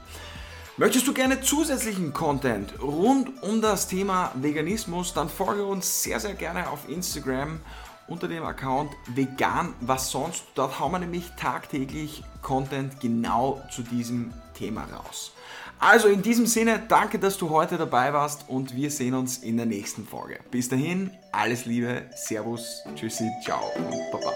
Möchtest 0.78 1.06
du 1.06 1.14
gerne 1.14 1.42
zusätzlichen 1.42 2.14
Content 2.14 2.82
rund 2.82 3.44
um 3.44 3.62
das 3.62 3.90
Thema 3.90 4.32
Veganismus, 4.36 5.14
dann 5.14 5.28
folge 5.28 5.66
uns 5.66 6.02
sehr, 6.02 6.22
sehr 6.22 6.34
gerne 6.34 6.70
auf 6.70 6.88
Instagram 6.88 7.60
unter 8.08 8.28
dem 8.28 8.44
Account 8.44 8.92
vegan 9.08 9.74
was 9.82 10.12
sonst. 10.12 10.44
Dort 10.56 10.80
hauen 10.80 10.92
wir 10.92 11.00
nämlich 11.00 11.32
tagtäglich 11.38 12.24
Content 12.42 13.00
genau 13.00 13.62
zu 13.72 13.82
diesem 13.82 14.34
Thema 14.54 14.86
raus. 14.86 15.32
Also 15.80 16.08
in 16.08 16.22
diesem 16.22 16.46
Sinne, 16.46 16.82
danke, 16.88 17.20
dass 17.20 17.38
du 17.38 17.50
heute 17.50 17.78
dabei 17.78 18.14
warst 18.14 18.48
und 18.48 18.76
wir 18.76 18.90
sehen 18.90 19.14
uns 19.14 19.40
in 19.40 19.58
der 19.58 19.66
nächsten 19.66 20.06
Folge. 20.06 20.40
Bis 20.50 20.70
dahin, 20.70 21.12
alles 21.32 21.66
Liebe, 21.66 22.04
Servus, 22.16 22.82
Tschüssi, 22.96 23.30
ciao 23.44 23.72
und 23.76 24.12
Baba. 24.12 24.32